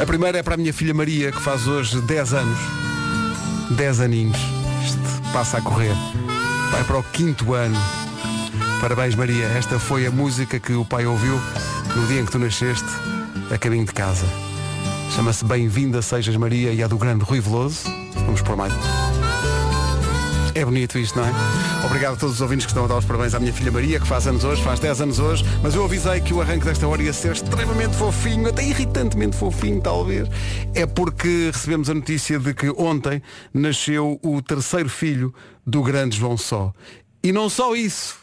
A 0.00 0.06
primeira 0.06 0.38
é 0.38 0.42
para 0.42 0.54
a 0.54 0.56
minha 0.56 0.72
filha 0.72 0.92
Maria, 0.92 1.32
que 1.32 1.40
faz 1.40 1.66
hoje 1.66 2.00
10 2.00 2.34
anos. 2.34 2.83
10 3.70 4.00
aninhos. 4.00 4.36
Isto 4.84 5.32
passa 5.32 5.58
a 5.58 5.60
correr. 5.62 5.94
Vai 6.70 6.84
para 6.84 6.98
o 6.98 7.02
quinto 7.02 7.54
ano. 7.54 7.78
Parabéns 8.80 9.14
Maria, 9.14 9.46
esta 9.46 9.78
foi 9.78 10.06
a 10.06 10.10
música 10.10 10.60
que 10.60 10.74
o 10.74 10.84
pai 10.84 11.06
ouviu 11.06 11.40
no 11.96 12.06
dia 12.06 12.20
em 12.20 12.26
que 12.26 12.32
tu 12.32 12.38
nasceste, 12.38 12.88
a 13.52 13.56
caminho 13.56 13.84
de 13.84 13.92
casa. 13.92 14.26
Chama-se 15.14 15.44
Bem-vinda 15.44 16.02
Sejas 16.02 16.36
Maria 16.36 16.72
e 16.72 16.82
é 16.82 16.88
do 16.88 16.98
grande 16.98 17.24
Rui 17.24 17.40
Veloso. 17.40 17.82
Vamos 18.26 18.42
por 18.42 18.56
mais. 18.56 19.03
É 20.54 20.64
bonito 20.64 20.96
isto, 20.96 21.18
não 21.18 21.26
é? 21.26 21.32
Obrigado 21.84 22.14
a 22.14 22.16
todos 22.16 22.36
os 22.36 22.40
ouvintes 22.40 22.64
que 22.64 22.70
estão 22.70 22.84
a 22.84 22.86
dar 22.86 22.96
os 22.98 23.04
parabéns 23.04 23.34
à 23.34 23.40
minha 23.40 23.52
filha 23.52 23.72
Maria, 23.72 23.98
que 23.98 24.06
faz 24.06 24.24
anos 24.28 24.44
hoje, 24.44 24.62
faz 24.62 24.78
10 24.78 25.00
anos 25.00 25.18
hoje, 25.18 25.44
mas 25.60 25.74
eu 25.74 25.84
avisei 25.84 26.20
que 26.20 26.32
o 26.32 26.40
arranque 26.40 26.64
desta 26.64 26.86
hora 26.86 27.02
ia 27.02 27.12
ser 27.12 27.32
extremamente 27.32 27.96
fofinho, 27.96 28.48
até 28.48 28.62
irritantemente 28.64 29.36
fofinho, 29.36 29.80
talvez. 29.80 30.28
É 30.72 30.86
porque 30.86 31.50
recebemos 31.52 31.90
a 31.90 31.94
notícia 31.94 32.38
de 32.38 32.54
que 32.54 32.70
ontem 32.70 33.20
nasceu 33.52 34.20
o 34.22 34.40
terceiro 34.40 34.88
filho 34.88 35.34
do 35.66 35.82
grande 35.82 36.18
João 36.18 36.36
Só. 36.36 36.72
E 37.20 37.32
não 37.32 37.48
só 37.48 37.74
isso, 37.74 38.18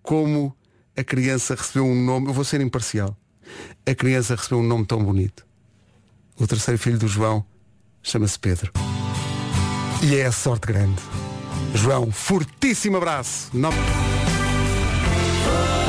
como 0.00 0.56
a 0.96 1.02
criança 1.02 1.56
recebeu 1.56 1.86
um 1.86 2.04
nome, 2.04 2.28
eu 2.28 2.32
vou 2.32 2.44
ser 2.44 2.60
imparcial, 2.60 3.16
a 3.84 3.94
criança 3.96 4.36
recebeu 4.36 4.60
um 4.60 4.66
nome 4.66 4.86
tão 4.86 5.02
bonito. 5.02 5.44
O 6.38 6.46
terceiro 6.46 6.78
filho 6.78 6.98
do 6.98 7.08
João 7.08 7.44
chama-se 8.00 8.38
Pedro. 8.38 8.70
E 10.04 10.14
é 10.14 10.26
a 10.26 10.32
sorte 10.32 10.68
grande. 10.68 11.02
João, 11.74 12.10
fortíssimo 12.10 12.96
abraço. 12.96 13.50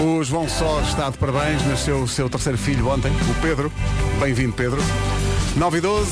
O 0.01 0.23
João 0.23 0.47
Só 0.47 0.81
está 0.81 1.09
de 1.09 1.17
parabéns, 1.17 1.65
nasceu 1.65 2.01
o 2.01 2.07
seu 2.07 2.29
terceiro 2.29 2.57
filho 2.57 2.87
ontem, 2.87 3.11
o 3.11 3.41
Pedro. 3.41 3.71
Bem-vindo, 4.19 4.53
Pedro. 4.53 4.81
9 5.55 5.77
e 5.77 5.81
12. 5.81 6.09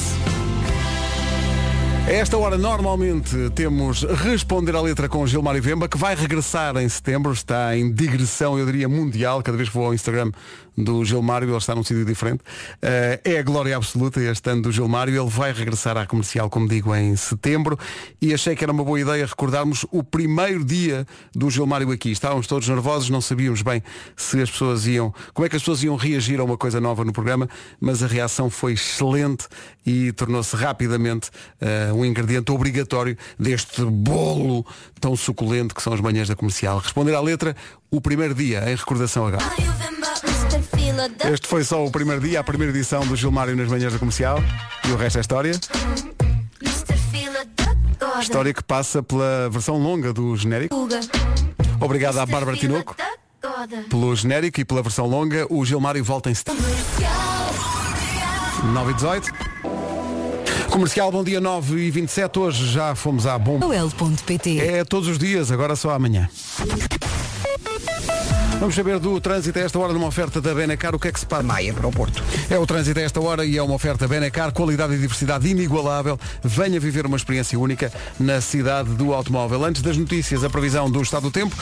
A 2.08 2.12
esta 2.12 2.38
hora, 2.38 2.58
normalmente, 2.58 3.36
temos 3.54 4.04
Responder 4.04 4.76
à 4.76 4.82
Letra 4.82 5.10
com 5.10 5.28
Gilmar 5.28 5.62
Vemba, 5.62 5.90
que 5.90 5.98
vai 5.98 6.16
regressar 6.16 6.78
em 6.78 6.88
setembro, 6.88 7.34
está 7.34 7.76
em 7.76 7.92
digressão, 7.92 8.58
eu 8.58 8.66
diria, 8.66 8.88
mundial. 8.88 9.44
Cada 9.44 9.58
vez 9.58 9.68
que 9.68 9.76
vou 9.76 9.88
ao 9.88 9.94
Instagram 9.94 10.32
do 10.78 11.04
Gilmário, 11.04 11.50
ele 11.50 11.58
está 11.58 11.74
num 11.74 11.84
sítio 11.84 12.06
diferente. 12.06 12.44
Eh, 12.82 13.20
é 13.24 13.40
a 13.40 13.44
glória 13.44 13.76
absoluta 13.76 14.22
este 14.22 14.50
ano 14.50 14.62
do 14.62 14.72
Gilmário. 14.72 15.20
Ele 15.20 15.30
vai 15.30 15.52
regressar 15.52 15.98
à 15.98 16.06
comercial, 16.06 16.50
como 16.50 16.68
digo, 16.68 16.94
em 16.96 17.16
setembro. 17.16 17.78
E 18.22 18.34
achei 18.34 18.56
que 18.56 18.64
era 18.64 18.72
uma 18.72 18.84
boa 18.84 19.00
ideia 19.00 19.26
recordarmos 19.26 19.86
o 19.92 20.04
primeiro 20.04 20.64
dia 20.64 21.06
do 21.34 21.50
Gilmário 21.50 21.92
aqui. 21.92 22.12
Estávamos 22.12 22.46
todos 22.46 22.68
nervosos, 22.68 23.10
não 23.10 23.22
sabíamos 23.22 23.62
bem 23.62 23.82
se 24.16 24.40
as 24.42 24.52
pessoas 24.52 24.86
iam, 24.86 25.14
como 25.34 25.46
é 25.46 25.50
que 25.50 25.56
as 25.56 25.62
pessoas 25.62 25.84
iam 25.84 25.96
reagir 25.96 26.40
a 26.40 26.44
uma 26.44 26.58
coisa 26.58 26.80
nova 26.80 27.04
no 27.04 27.12
programa, 27.12 27.50
mas 27.80 28.04
a 28.04 28.08
reação 28.08 28.50
foi 28.50 28.74
excelente 28.74 29.48
e 29.86 30.12
tornou-se 30.12 30.56
rapidamente 30.56 31.32
eh, 31.60 31.92
um 31.94 32.06
ingrediente 32.06 32.52
obrigatório 32.52 33.18
deste 33.40 33.84
bolo 33.84 34.66
tão 35.00 35.16
suculento 35.16 35.74
que 35.74 35.82
são 35.82 35.94
as 35.94 36.02
manhãs 36.02 36.28
da 36.28 36.36
comercial. 36.36 36.78
Responder 36.80 37.16
à 37.16 37.22
letra, 37.22 37.56
o 37.90 38.02
primeiro 38.02 38.36
dia, 38.36 38.70
em 38.70 38.76
recordação 38.76 39.26
agora. 39.26 39.46
Este 41.32 41.48
foi 41.48 41.64
só 41.64 41.86
o 41.86 41.92
primeiro 41.92 42.22
dia, 42.22 42.40
a 42.40 42.44
primeira 42.44 42.72
edição 42.76 43.06
do 43.06 43.16
Gilmário 43.16 43.56
nas 43.56 43.68
manhãs 43.68 43.94
da 43.94 44.00
comercial 44.00 44.40
e 44.88 44.92
o 44.92 44.96
resto 44.96 45.18
é 45.18 45.22
história. 45.22 45.52
História 48.22 48.54
que 48.54 48.64
passa 48.64 49.04
pela 49.04 49.50
versão 49.50 49.78
longa 49.78 50.12
do 50.14 50.36
genérico. 50.36 50.76
Obrigado 51.80 52.18
à 52.20 52.26
Bárbara 52.26 52.58
Tinoco 52.58 52.96
pelo 53.90 54.16
genérico 54.16 54.60
e 54.60 54.66
pela 54.66 54.82
versão 54.82 55.06
longa. 55.06 55.46
O 55.50 55.64
Gilmário 55.66 56.04
volta 56.04 56.30
em 56.30 56.34
setembro. 56.34 56.64
9 58.74 58.92
e 58.92 58.94
18. 58.96 59.34
Comercial, 60.72 61.12
bom 61.12 61.24
dia 61.24 61.40
9 61.40 61.80
e 61.80 61.92
27. 61.92 62.40
Hoje 62.40 62.72
já 62.72 62.96
fomos 62.96 63.26
à 63.26 63.38
bomba. 63.38 63.66
É 64.60 64.84
todos 64.84 65.08
os 65.08 65.18
dias, 65.18 65.52
agora 65.52 65.76
só 65.76 65.92
amanhã. 65.92 66.30
Vamos 68.60 68.74
saber 68.74 68.98
do 68.98 69.22
trânsito 69.22 69.60
a 69.60 69.62
esta 69.62 69.78
hora 69.78 69.94
numa 69.94 70.08
oferta 70.08 70.42
da 70.42 70.52
Benacar. 70.54 70.96
O 70.96 71.00
que 71.00 71.08
é 71.08 71.12
que 71.12 71.20
se 71.20 71.26
passa? 71.28 71.44
Maia 71.44 71.72
para 71.74 71.88
o 71.88 71.92
Porto. 71.92 72.24
É 72.50 72.58
o 72.58 72.66
trânsito 72.66 73.00
a 73.00 73.04
esta 73.04 73.22
hora 73.22 73.46
e 73.46 73.56
é 73.56 73.62
uma 73.62 73.76
oferta 73.76 74.08
Benacar, 74.08 74.52
qualidade 74.52 74.96
e 74.96 74.98
diversidade 74.98 75.48
inigualável. 75.48 76.20
Venha 76.44 76.80
viver 76.80 77.06
uma 77.06 77.18
experiência 77.18 77.58
única 77.58 77.94
na 78.20 78.42
cidade 78.42 78.90
do 78.96 79.14
automóvel. 79.14 79.64
Antes 79.64 79.84
das 79.84 79.96
notícias, 79.96 80.44
a 80.44 80.50
previsão 80.50 80.90
do 80.90 81.00
estado 81.04 81.24
do 81.24 81.32
tempo. 81.32 81.56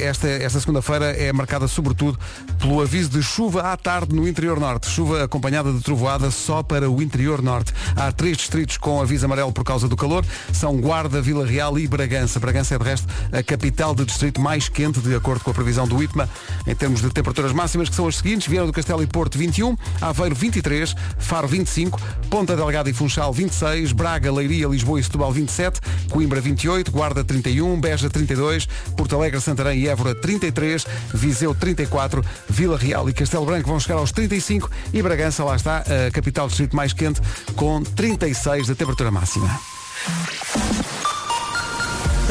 Esta, 0.00 0.28
esta 0.28 0.60
segunda-feira 0.60 1.06
é 1.06 1.32
marcada 1.32 1.66
sobretudo 1.66 2.16
pelo 2.60 2.80
aviso 2.80 3.10
de 3.10 3.22
chuva 3.22 3.72
à 3.72 3.76
tarde 3.76 4.14
no 4.14 4.28
interior 4.28 4.60
norte. 4.60 4.88
Chuva 4.88 5.24
acompanhada 5.24 5.72
de 5.72 5.80
trovoada 5.80 6.30
só 6.30 6.62
para 6.62 6.88
o 6.88 7.02
interior 7.02 7.42
norte. 7.42 7.74
Há 7.96 8.12
três 8.12 8.36
distritos 8.36 8.78
com 8.78 9.02
aviso 9.02 9.26
amarelo 9.26 9.52
por 9.52 9.64
causa 9.64 9.88
do 9.88 9.96
calor. 9.96 10.24
São 10.52 10.76
Guarda, 10.76 11.20
Vila 11.20 11.44
Real 11.44 11.76
e 11.76 11.88
Bragança. 11.88 12.38
Bragança 12.38 12.76
é 12.76 12.78
de 12.78 12.84
resto 12.84 13.08
a 13.32 13.42
capital 13.42 13.92
de 13.92 14.04
distrito 14.04 14.40
mais 14.40 14.68
quente, 14.68 15.00
de 15.00 15.12
acordo 15.12 15.42
com 15.42 15.50
a 15.50 15.54
previsão 15.54 15.86
do 15.86 15.95
ITMA, 16.02 16.28
em 16.66 16.74
termos 16.74 17.00
de 17.00 17.10
temperaturas 17.10 17.52
máximas, 17.52 17.88
que 17.88 17.94
são 17.94 18.06
as 18.06 18.16
seguintes. 18.16 18.46
Viana 18.46 18.66
do 18.66 18.72
Castelo 18.72 19.02
e 19.02 19.06
Porto 19.06 19.38
21, 19.38 19.76
Aveiro 20.00 20.34
23, 20.34 20.94
Faro 21.18 21.48
25, 21.48 22.00
Ponta 22.30 22.56
Delgada 22.56 22.88
e 22.90 22.92
Funchal 22.92 23.32
26, 23.32 23.92
Braga, 23.92 24.32
Leiria, 24.32 24.68
Lisboa 24.68 25.00
e 25.00 25.02
Setúbal 25.02 25.32
27, 25.32 25.80
Coimbra 26.10 26.40
28, 26.40 26.90
Guarda 26.90 27.24
31, 27.24 27.80
Beja 27.80 28.10
32, 28.10 28.66
Porto 28.96 29.16
Alegre, 29.16 29.40
Santarém 29.40 29.80
e 29.80 29.88
Évora 29.88 30.14
33, 30.14 30.86
Viseu 31.14 31.54
34, 31.54 32.24
Vila 32.48 32.76
Real 32.76 33.08
e 33.08 33.12
Castelo 33.12 33.46
Branco 33.46 33.68
vão 33.68 33.80
chegar 33.80 33.96
aos 33.96 34.12
35 34.12 34.70
e 34.92 35.02
Bragança, 35.02 35.44
lá 35.44 35.56
está, 35.56 35.78
a 35.78 36.10
capital 36.10 36.46
do 36.46 36.50
distrito 36.50 36.76
mais 36.76 36.92
quente, 36.92 37.20
com 37.54 37.82
36 37.82 38.68
da 38.68 38.74
temperatura 38.74 39.10
máxima. 39.10 39.58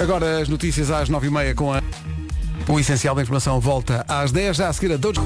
Agora 0.01 0.41
as 0.41 0.49
notícias 0.49 0.91
às 0.91 1.09
9h30 1.09 1.55
com 1.55 1.73
a... 1.73 1.81
O 2.67 2.79
essencial 2.79 3.13
da 3.13 3.21
informação 3.21 3.59
volta 3.59 4.03
às 4.07 4.31
10, 4.31 4.57
já 4.57 4.69
a 4.69 4.73
seguir 4.73 4.93
a 4.93 4.97
Dojo. 4.97 5.21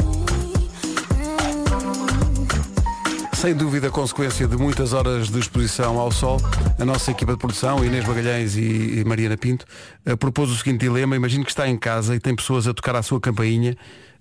Sem 3.34 3.56
dúvida, 3.56 3.90
consequência 3.90 4.46
de 4.46 4.58
muitas 4.58 4.92
horas 4.92 5.30
de 5.30 5.40
exposição 5.40 5.98
ao 5.98 6.12
sol, 6.12 6.42
a 6.78 6.84
nossa 6.84 7.12
equipa 7.12 7.32
de 7.32 7.38
produção, 7.38 7.84
Inês 7.86 8.06
Magalhães 8.06 8.58
e 8.58 9.02
Mariana 9.08 9.38
Pinto, 9.38 9.66
eh, 10.06 10.16
propôs 10.18 10.50
o 10.50 10.58
seguinte 10.58 10.82
dilema. 10.82 11.16
Imagino 11.16 11.46
que 11.46 11.52
está 11.52 11.66
em 11.66 11.78
casa 11.78 12.14
e 12.16 12.20
tem 12.20 12.36
pessoas 12.36 12.68
a 12.68 12.74
tocar 12.74 12.98
à 12.98 13.02
sua 13.02 13.22
campainha, 13.22 13.78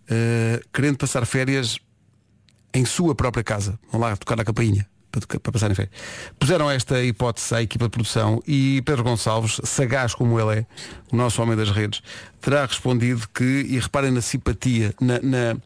eh, 0.09 0.61
querendo 0.73 0.99
passar 0.99 1.27
férias 1.27 1.81
em 2.73 2.85
sua 2.85 3.17
própria 3.17 3.43
casa. 3.43 3.77
Vão 3.91 4.01
lá 4.01 4.17
tocar 4.17 4.41
a 4.41 4.45
campainha 4.45 4.87
para, 5.11 5.39
para 5.41 5.53
passarem 5.53 5.75
férias. 5.75 5.95
Puseram 6.39 6.71
esta 6.71 7.03
hipótese 7.03 7.55
à 7.55 7.63
equipa 7.63 7.85
de 7.85 7.91
produção 7.91 8.43
e 8.47 8.83
Pedro 8.85 9.05
Gonçalves, 9.05 9.61
sagaz 9.65 10.15
como 10.15 10.39
ele 10.39 10.61
é, 10.61 10.67
o 11.13 11.17
nosso 11.17 11.41
homem 11.43 11.57
das 11.57 11.71
redes, 11.71 12.03
terá 12.41 12.65
respondido 12.67 13.27
que, 13.35 13.45
e 13.69 13.79
reparem 13.79 14.11
na 14.11 14.21
simpatia, 14.21 14.95
na, 15.01 15.19
na- 15.21 15.57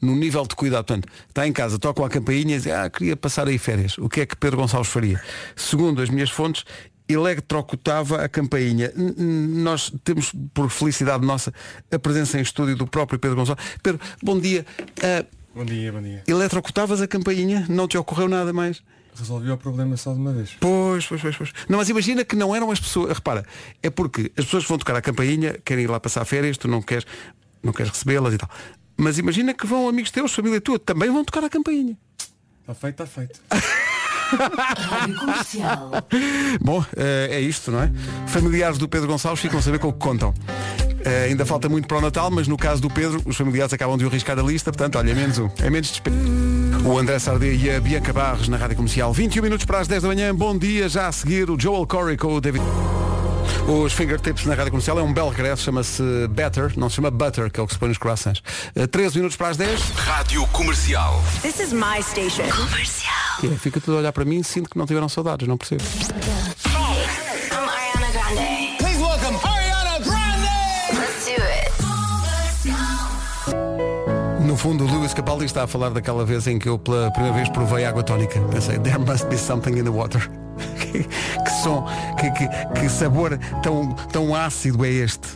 no 0.00 0.16
nível 0.16 0.44
de 0.46 0.56
cuidado. 0.56 0.84
Portanto, 0.86 1.08
está 1.28 1.46
em 1.46 1.52
casa, 1.52 1.78
tocam 1.78 2.04
a 2.04 2.08
campainha 2.08 2.56
e 2.56 2.58
diz, 2.58 2.66
ah, 2.72 2.90
queria 2.90 3.16
passar 3.16 3.46
aí 3.46 3.56
férias. 3.58 3.96
O 3.98 4.08
que 4.08 4.20
é 4.22 4.26
que 4.26 4.34
Pedro 4.36 4.56
Gonçalves 4.56 4.90
faria? 4.90 5.22
Segundo 5.54 6.02
as 6.02 6.10
minhas 6.10 6.28
fontes, 6.30 6.64
eletrocutava 7.08 8.22
a 8.24 8.28
campainha. 8.28 8.92
Nós 8.96 9.92
temos, 10.02 10.32
por 10.52 10.68
felicidade 10.70 11.24
nossa, 11.24 11.52
a 11.92 11.98
presença 11.98 12.38
em 12.38 12.42
estúdio 12.42 12.74
do 12.76 12.86
próprio 12.86 13.18
Pedro 13.18 13.36
Gonçalves. 13.36 13.64
Pedro, 13.82 14.00
bom 14.22 14.38
dia. 14.40 14.66
Ah, 15.02 15.24
Bom 15.54 15.66
dia, 15.66 15.92
bom 15.92 16.00
dia. 16.00 16.22
Eletrocutavas 16.26 17.02
a 17.02 17.06
campainha, 17.06 17.66
não 17.68 17.86
te 17.86 17.98
ocorreu 17.98 18.28
nada 18.28 18.52
mais. 18.52 18.82
Resolvi 19.14 19.50
o 19.50 19.58
problema 19.58 19.96
só 19.98 20.14
de 20.14 20.18
uma 20.18 20.32
vez. 20.32 20.56
Pois, 20.58 21.06
pois, 21.06 21.20
pois, 21.20 21.36
pois. 21.36 21.52
Não, 21.68 21.78
mas 21.78 21.90
imagina 21.90 22.24
que 22.24 22.34
não 22.34 22.56
eram 22.56 22.70
as 22.70 22.80
pessoas. 22.80 23.12
Repara, 23.12 23.44
é 23.82 23.90
porque 23.90 24.32
as 24.36 24.46
pessoas 24.46 24.64
que 24.64 24.68
vão 24.70 24.78
tocar 24.78 24.96
a 24.96 25.02
campainha, 25.02 25.58
querem 25.64 25.84
ir 25.84 25.88
lá 25.88 26.00
passar 26.00 26.24
férias, 26.24 26.56
tu 26.56 26.68
não 26.68 26.80
queres, 26.80 27.04
não 27.62 27.72
queres 27.72 27.92
recebê-las 27.92 28.32
e 28.32 28.38
tal. 28.38 28.48
Mas 28.96 29.18
imagina 29.18 29.52
que 29.52 29.66
vão 29.66 29.88
amigos 29.88 30.10
teus, 30.10 30.32
família 30.32 30.60
tua, 30.60 30.78
também 30.78 31.10
vão 31.10 31.24
tocar 31.24 31.44
a 31.44 31.50
campainha. 31.50 31.98
Está 32.62 32.74
feito, 32.74 33.02
está 33.02 33.06
feito. 33.06 33.40
Bom, 36.60 36.84
eh, 36.96 37.28
é 37.32 37.40
isto, 37.40 37.70
não 37.70 37.82
é? 37.82 37.92
Familiares 38.26 38.78
do 38.78 38.88
Pedro 38.88 39.08
Gonçalves 39.08 39.42
ficam 39.42 39.58
a 39.58 39.62
saber 39.62 39.78
com 39.78 39.88
o 39.88 39.92
que 39.92 39.98
contam. 39.98 40.32
Eh, 41.04 41.26
ainda 41.30 41.44
falta 41.44 41.68
muito 41.68 41.88
para 41.88 41.98
o 41.98 42.00
Natal, 42.00 42.30
mas 42.30 42.46
no 42.46 42.56
caso 42.56 42.80
do 42.80 42.88
Pedro, 42.88 43.20
os 43.26 43.36
familiares 43.36 43.72
acabam 43.72 43.96
de 43.96 44.04
arriscar 44.04 44.38
a 44.38 44.42
lista, 44.42 44.70
portanto, 44.70 44.96
olha, 44.98 45.10
é 45.10 45.14
menos 45.14 45.38
um. 45.38 45.48
É 45.60 45.68
menos. 45.68 46.00
O 46.84 46.98
André 46.98 47.18
Sardê 47.18 47.54
e 47.56 47.70
a 47.70 47.80
Bianca 47.80 48.12
Barros 48.12 48.48
na 48.48 48.56
Rádio 48.56 48.76
Comercial. 48.76 49.12
21 49.12 49.42
minutos 49.42 49.64
para 49.64 49.80
as 49.80 49.88
10 49.88 50.02
da 50.02 50.08
manhã. 50.08 50.34
Bom 50.34 50.56
dia, 50.56 50.88
já 50.88 51.08
a 51.08 51.12
seguir 51.12 51.50
o 51.50 51.58
Joel 51.58 51.86
Corey 51.86 52.16
com 52.16 52.34
o 52.34 52.40
David. 52.40 52.64
Os 53.68 53.92
Fingertips 53.92 54.44
na 54.44 54.54
Rádio 54.54 54.72
Comercial 54.72 54.98
é 54.98 55.02
um 55.02 55.12
belo 55.12 55.30
regresso, 55.30 55.62
chama-se 55.62 56.02
Better, 56.30 56.72
não 56.76 56.88
se 56.88 56.96
chama 56.96 57.10
Butter, 57.10 57.50
que 57.50 57.60
é 57.60 57.62
o 57.62 57.66
que 57.66 57.72
se 57.72 57.78
põe 57.78 57.88
nos 57.88 57.98
croissants. 57.98 58.42
Eh, 58.74 58.86
13 58.86 59.16
minutos 59.16 59.36
para 59.36 59.48
as 59.48 59.56
10. 59.56 59.80
Rádio 59.96 60.46
Comercial. 60.48 61.22
This 61.42 61.60
is 61.60 61.72
my 61.72 62.02
station. 62.02 62.44
Que 63.40 63.46
é, 63.46 63.56
fica 63.56 63.80
tudo 63.80 63.96
a 63.96 64.00
olhar 64.00 64.12
para 64.12 64.24
mim 64.24 64.40
e 64.40 64.44
sinto 64.44 64.68
que 64.68 64.76
não 64.76 64.86
tiveram 64.86 65.08
saudades, 65.08 65.46
não 65.46 65.56
percebo. 65.56 65.82
Fundo, 74.62 74.84
o 74.84 74.86
Lewis 74.86 75.12
Capaldi 75.12 75.44
está 75.44 75.64
a 75.64 75.66
falar 75.66 75.90
daquela 75.90 76.24
vez 76.24 76.46
em 76.46 76.56
que 76.56 76.68
eu 76.68 76.78
pela 76.78 77.10
primeira 77.10 77.34
vez 77.34 77.48
provei 77.48 77.84
água 77.84 78.00
tónica. 78.04 78.40
Pensei, 78.42 78.78
there 78.78 78.96
must 78.96 79.26
be 79.26 79.36
something 79.36 79.72
in 79.72 79.82
the 79.82 79.90
water. 79.90 80.20
que, 80.78 81.50
som, 81.64 81.84
que, 82.16 82.30
que, 82.30 82.48
que 82.80 82.88
sabor 82.88 83.36
tão, 83.60 83.92
tão 84.12 84.32
ácido 84.32 84.84
é 84.84 84.88
este. 84.88 85.26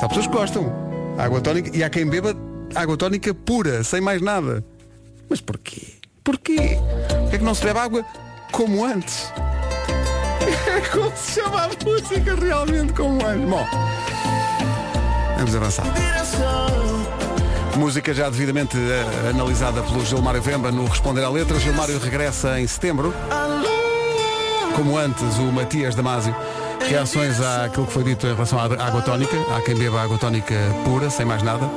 Há 0.00 0.06
pessoas 0.06 0.28
que 0.28 0.32
gostam. 0.32 0.72
Água 1.18 1.40
tónica 1.40 1.76
e 1.76 1.82
há 1.82 1.90
quem 1.90 2.08
beba 2.08 2.36
água 2.72 2.96
tónica 2.96 3.34
pura, 3.34 3.82
sem 3.82 4.00
mais 4.00 4.22
nada. 4.22 4.64
Mas 5.28 5.40
porquê? 5.40 5.94
Porquê? 6.22 6.78
Porquê 7.18 7.34
é 7.34 7.38
que 7.38 7.44
não 7.44 7.56
se 7.56 7.64
bebe 7.64 7.80
água 7.80 8.04
como 8.52 8.84
antes? 8.84 9.32
como 10.92 11.10
se 11.16 11.40
chama 11.40 11.64
a 11.64 11.84
música 11.84 12.36
realmente 12.36 12.92
como 12.92 13.26
antes? 13.26 13.50
Bom, 13.50 13.66
vamos 15.36 15.56
avançar. 15.56 15.86
Música 17.78 18.12
já 18.12 18.28
devidamente 18.28 18.76
eh, 18.76 19.30
analisada 19.30 19.80
pelo 19.84 20.04
Gilmário 20.04 20.42
Vemba 20.42 20.72
no 20.72 20.84
Responder 20.86 21.22
à 21.22 21.30
Letra. 21.30 21.60
Gilmário 21.60 21.96
regressa 22.00 22.60
em 22.60 22.66
setembro. 22.66 23.14
Como 24.74 24.98
antes, 24.98 25.38
o 25.38 25.52
Matias 25.52 25.94
Damasio. 25.94 26.34
Reações 26.88 27.40
àquilo 27.40 27.86
que 27.86 27.92
foi 27.92 28.02
dito 28.02 28.26
em 28.26 28.34
relação 28.34 28.58
à 28.58 28.64
água 28.64 29.00
tónica. 29.02 29.36
Há 29.54 29.62
quem 29.62 29.76
beba 29.76 30.02
água 30.02 30.18
tónica 30.18 30.56
pura, 30.84 31.08
sem 31.08 31.24
mais 31.24 31.40
nada. 31.44 31.70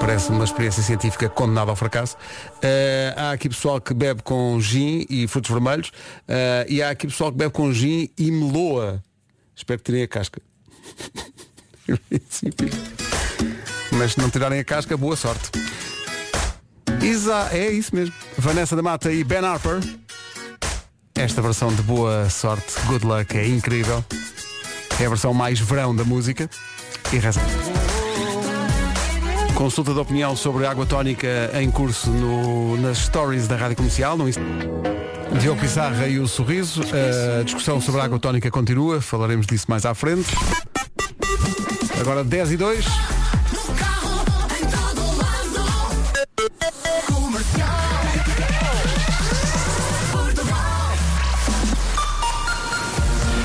Parece 0.00 0.30
uma 0.30 0.42
experiência 0.42 0.82
científica 0.82 1.28
condenada 1.28 1.70
ao 1.70 1.76
fracasso. 1.76 2.16
Eh, 2.60 3.14
há 3.16 3.30
aqui 3.30 3.48
pessoal 3.48 3.80
que 3.80 3.94
bebe 3.94 4.22
com 4.22 4.60
gin 4.60 5.06
e 5.08 5.28
frutos 5.28 5.52
vermelhos. 5.52 5.92
Eh, 6.26 6.66
e 6.68 6.82
há 6.82 6.90
aqui 6.90 7.06
pessoal 7.06 7.30
que 7.30 7.38
bebe 7.38 7.52
com 7.52 7.72
gin 7.72 8.10
e 8.18 8.32
meloa. 8.32 9.00
Espero 9.54 9.78
que 9.78 9.84
tirem 9.84 10.02
a 10.02 10.08
casca. 10.08 10.42
Mas 14.00 14.12
se 14.14 14.18
não 14.18 14.30
tirarem 14.30 14.58
a 14.58 14.64
casca, 14.64 14.96
boa 14.96 15.14
sorte. 15.14 15.50
Isa, 17.02 17.50
é 17.52 17.70
isso 17.70 17.94
mesmo. 17.94 18.14
Vanessa 18.38 18.74
da 18.74 18.80
Mata 18.80 19.12
e 19.12 19.22
Ben 19.22 19.44
Harper. 19.44 19.78
Esta 21.14 21.42
versão 21.42 21.68
de 21.74 21.82
boa 21.82 22.30
sorte, 22.30 22.64
good 22.86 23.04
luck, 23.04 23.36
é 23.36 23.46
incrível. 23.46 24.02
É 24.98 25.04
a 25.04 25.08
versão 25.10 25.34
mais 25.34 25.60
verão 25.60 25.94
da 25.94 26.02
música. 26.02 26.48
E 27.12 27.18
reza. 27.18 27.42
Consulta 29.54 29.92
de 29.92 29.98
opinião 29.98 30.34
sobre 30.34 30.64
água 30.64 30.86
tónica 30.86 31.50
em 31.60 31.70
curso 31.70 32.08
no- 32.08 32.78
nas 32.78 32.96
stories 32.96 33.46
da 33.46 33.56
Rádio 33.56 33.76
Comercial. 33.76 34.16
No 34.16 34.30
Diogo 35.38 35.60
Pissarra 35.60 36.06
e 36.08 36.18
o 36.18 36.26
Sorriso. 36.26 36.80
A 37.38 37.42
discussão 37.42 37.82
sobre 37.82 38.00
a 38.00 38.04
água 38.04 38.18
tónica 38.18 38.50
continua. 38.50 39.02
Falaremos 39.02 39.46
disso 39.46 39.66
mais 39.68 39.84
à 39.84 39.92
frente. 39.92 40.30
Agora 42.00 42.24
10 42.24 42.52
e 42.52 42.56
2. 42.56 42.86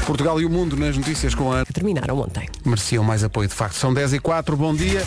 Portugal 0.05 0.39
e 0.39 0.45
o 0.45 0.49
mundo 0.49 0.77
nas 0.77 0.95
notícias 0.97 1.33
com 1.33 1.51
a 1.51 1.65
Que 1.65 1.73
terminaram 1.73 2.19
ontem. 2.19 2.47
mereciam 2.63 3.03
mais 3.03 3.23
apoio 3.23 3.47
de 3.47 3.55
facto. 3.55 3.75
São 3.75 3.93
10 3.93 4.13
e 4.13 4.19
4, 4.19 4.55
bom 4.55 4.73
dia. 4.73 5.03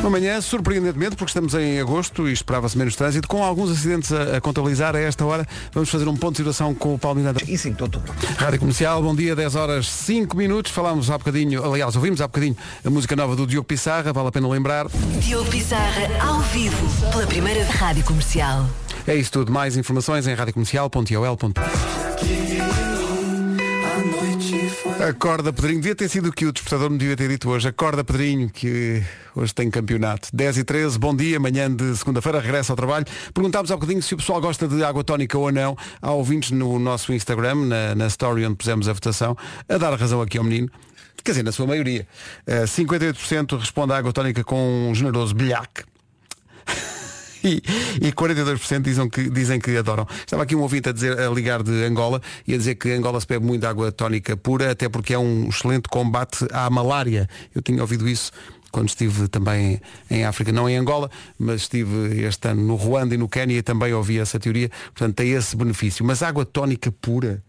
Uma 0.00 0.08
manhã, 0.08 0.40
surpreendentemente, 0.40 1.14
porque 1.14 1.28
estamos 1.28 1.52
em 1.52 1.78
agosto 1.78 2.26
e 2.26 2.32
esperava-se 2.32 2.78
menos 2.78 2.96
trânsito, 2.96 3.28
com 3.28 3.44
alguns 3.44 3.70
acidentes 3.70 4.10
a, 4.10 4.38
a 4.38 4.40
contabilizar 4.40 4.96
a 4.96 5.00
esta 5.00 5.26
hora. 5.26 5.46
Vamos 5.74 5.90
fazer 5.90 6.08
um 6.08 6.16
ponto 6.16 6.32
de 6.32 6.36
situação 6.38 6.74
com 6.74 6.94
o 6.94 6.98
Paulo 6.98 7.20
Miranda. 7.20 7.38
E 7.46 7.58
5 7.58 7.76
de 7.76 7.82
outubro. 7.82 8.10
Rádio 8.38 8.60
Comercial, 8.60 9.02
bom 9.02 9.14
dia, 9.14 9.36
10 9.36 9.54
horas 9.56 9.90
5 9.90 10.34
minutos. 10.34 10.72
Falámos 10.72 11.10
há 11.10 11.18
bocadinho, 11.18 11.62
aliás, 11.62 11.94
ouvimos 11.96 12.22
há 12.22 12.26
bocadinho 12.26 12.56
a 12.82 12.88
música 12.88 13.14
nova 13.14 13.36
do 13.36 13.46
Diogo 13.46 13.66
Pissarra, 13.66 14.10
vale 14.10 14.28
a 14.28 14.32
pena 14.32 14.48
lembrar. 14.48 14.86
Diogo 15.18 15.50
Pizarra 15.50 16.08
ao 16.26 16.40
vivo 16.40 17.10
pela 17.10 17.26
primeira 17.26 17.62
rádio 17.66 18.02
comercial. 18.04 18.66
É 19.06 19.14
isso 19.14 19.32
tudo. 19.32 19.52
Mais 19.52 19.76
informações 19.76 20.26
em 20.26 20.32
radiocomercial.ol.pt 20.34 22.49
Acorda 25.08 25.50
Pedrinho, 25.50 25.80
devia 25.80 25.94
ter 25.94 26.10
sido 26.10 26.30
que 26.30 26.44
o 26.44 26.52
despertador 26.52 26.90
me 26.90 26.98
devia 26.98 27.16
ter 27.16 27.26
dito 27.26 27.48
hoje. 27.48 27.66
Acorda 27.66 28.04
Pedrinho, 28.04 28.50
que 28.50 29.02
hoje 29.34 29.54
tem 29.54 29.70
campeonato. 29.70 30.28
10 30.30 30.58
e 30.58 30.64
13, 30.64 30.98
bom 30.98 31.16
dia, 31.16 31.40
manhã 31.40 31.74
de 31.74 31.96
segunda-feira, 31.96 32.38
regressa 32.38 32.74
ao 32.74 32.76
trabalho. 32.76 33.06
Perguntámos 33.32 33.70
há 33.70 33.76
bocadinho 33.76 34.02
se 34.02 34.12
o 34.12 34.18
pessoal 34.18 34.42
gosta 34.42 34.68
de 34.68 34.84
água 34.84 35.02
tónica 35.02 35.38
ou 35.38 35.50
não. 35.50 35.74
Há 36.02 36.10
ouvintes 36.10 36.50
no 36.50 36.78
nosso 36.78 37.14
Instagram, 37.14 37.64
na, 37.64 37.94
na 37.94 38.06
story 38.08 38.44
onde 38.44 38.56
pusemos 38.56 38.88
a 38.88 38.92
votação, 38.92 39.34
a 39.66 39.78
dar 39.78 39.98
razão 39.98 40.20
aqui 40.20 40.36
ao 40.36 40.44
menino. 40.44 40.70
Quer 41.24 41.30
dizer, 41.30 41.44
na 41.44 41.52
sua 41.52 41.66
maioria. 41.66 42.06
Eh, 42.46 42.64
58% 42.64 43.58
responde 43.58 43.94
à 43.94 43.96
água 43.96 44.12
tónica 44.12 44.44
com 44.44 44.90
um 44.90 44.94
generoso 44.94 45.34
bilhaque. 45.34 45.82
E, 47.42 47.62
e 48.02 48.12
42% 48.12 48.82
dizem 48.82 49.08
que, 49.08 49.30
dizem 49.30 49.58
que 49.58 49.76
adoram. 49.76 50.06
Estava 50.10 50.42
aqui 50.42 50.54
um 50.54 50.60
ouvinte 50.60 50.90
a, 50.90 50.92
dizer, 50.92 51.18
a 51.18 51.30
ligar 51.30 51.62
de 51.62 51.84
Angola 51.84 52.20
e 52.46 52.54
a 52.54 52.56
dizer 52.56 52.74
que 52.74 52.90
Angola 52.90 53.20
se 53.20 53.26
bebe 53.26 53.44
muito 53.44 53.66
água 53.66 53.90
tónica 53.90 54.36
pura, 54.36 54.70
até 54.70 54.88
porque 54.88 55.14
é 55.14 55.18
um 55.18 55.48
excelente 55.48 55.88
combate 55.88 56.46
à 56.52 56.68
malária. 56.68 57.28
Eu 57.54 57.62
tinha 57.62 57.80
ouvido 57.80 58.08
isso 58.08 58.30
quando 58.70 58.88
estive 58.88 59.28
também 59.28 59.80
em 60.10 60.24
África, 60.24 60.52
não 60.52 60.68
em 60.68 60.76
Angola, 60.76 61.10
mas 61.38 61.62
estive 61.62 62.24
este 62.24 62.48
ano 62.48 62.62
no 62.62 62.76
Ruanda 62.76 63.14
e 63.14 63.18
no 63.18 63.28
Quênia 63.28 63.56
e 63.58 63.62
também 63.62 63.92
ouvi 63.92 64.18
essa 64.18 64.38
teoria. 64.38 64.70
Portanto, 64.94 65.16
tem 65.16 65.30
esse 65.30 65.56
benefício. 65.56 66.04
Mas 66.04 66.22
água 66.22 66.44
tónica 66.44 66.92
pura 66.92 67.42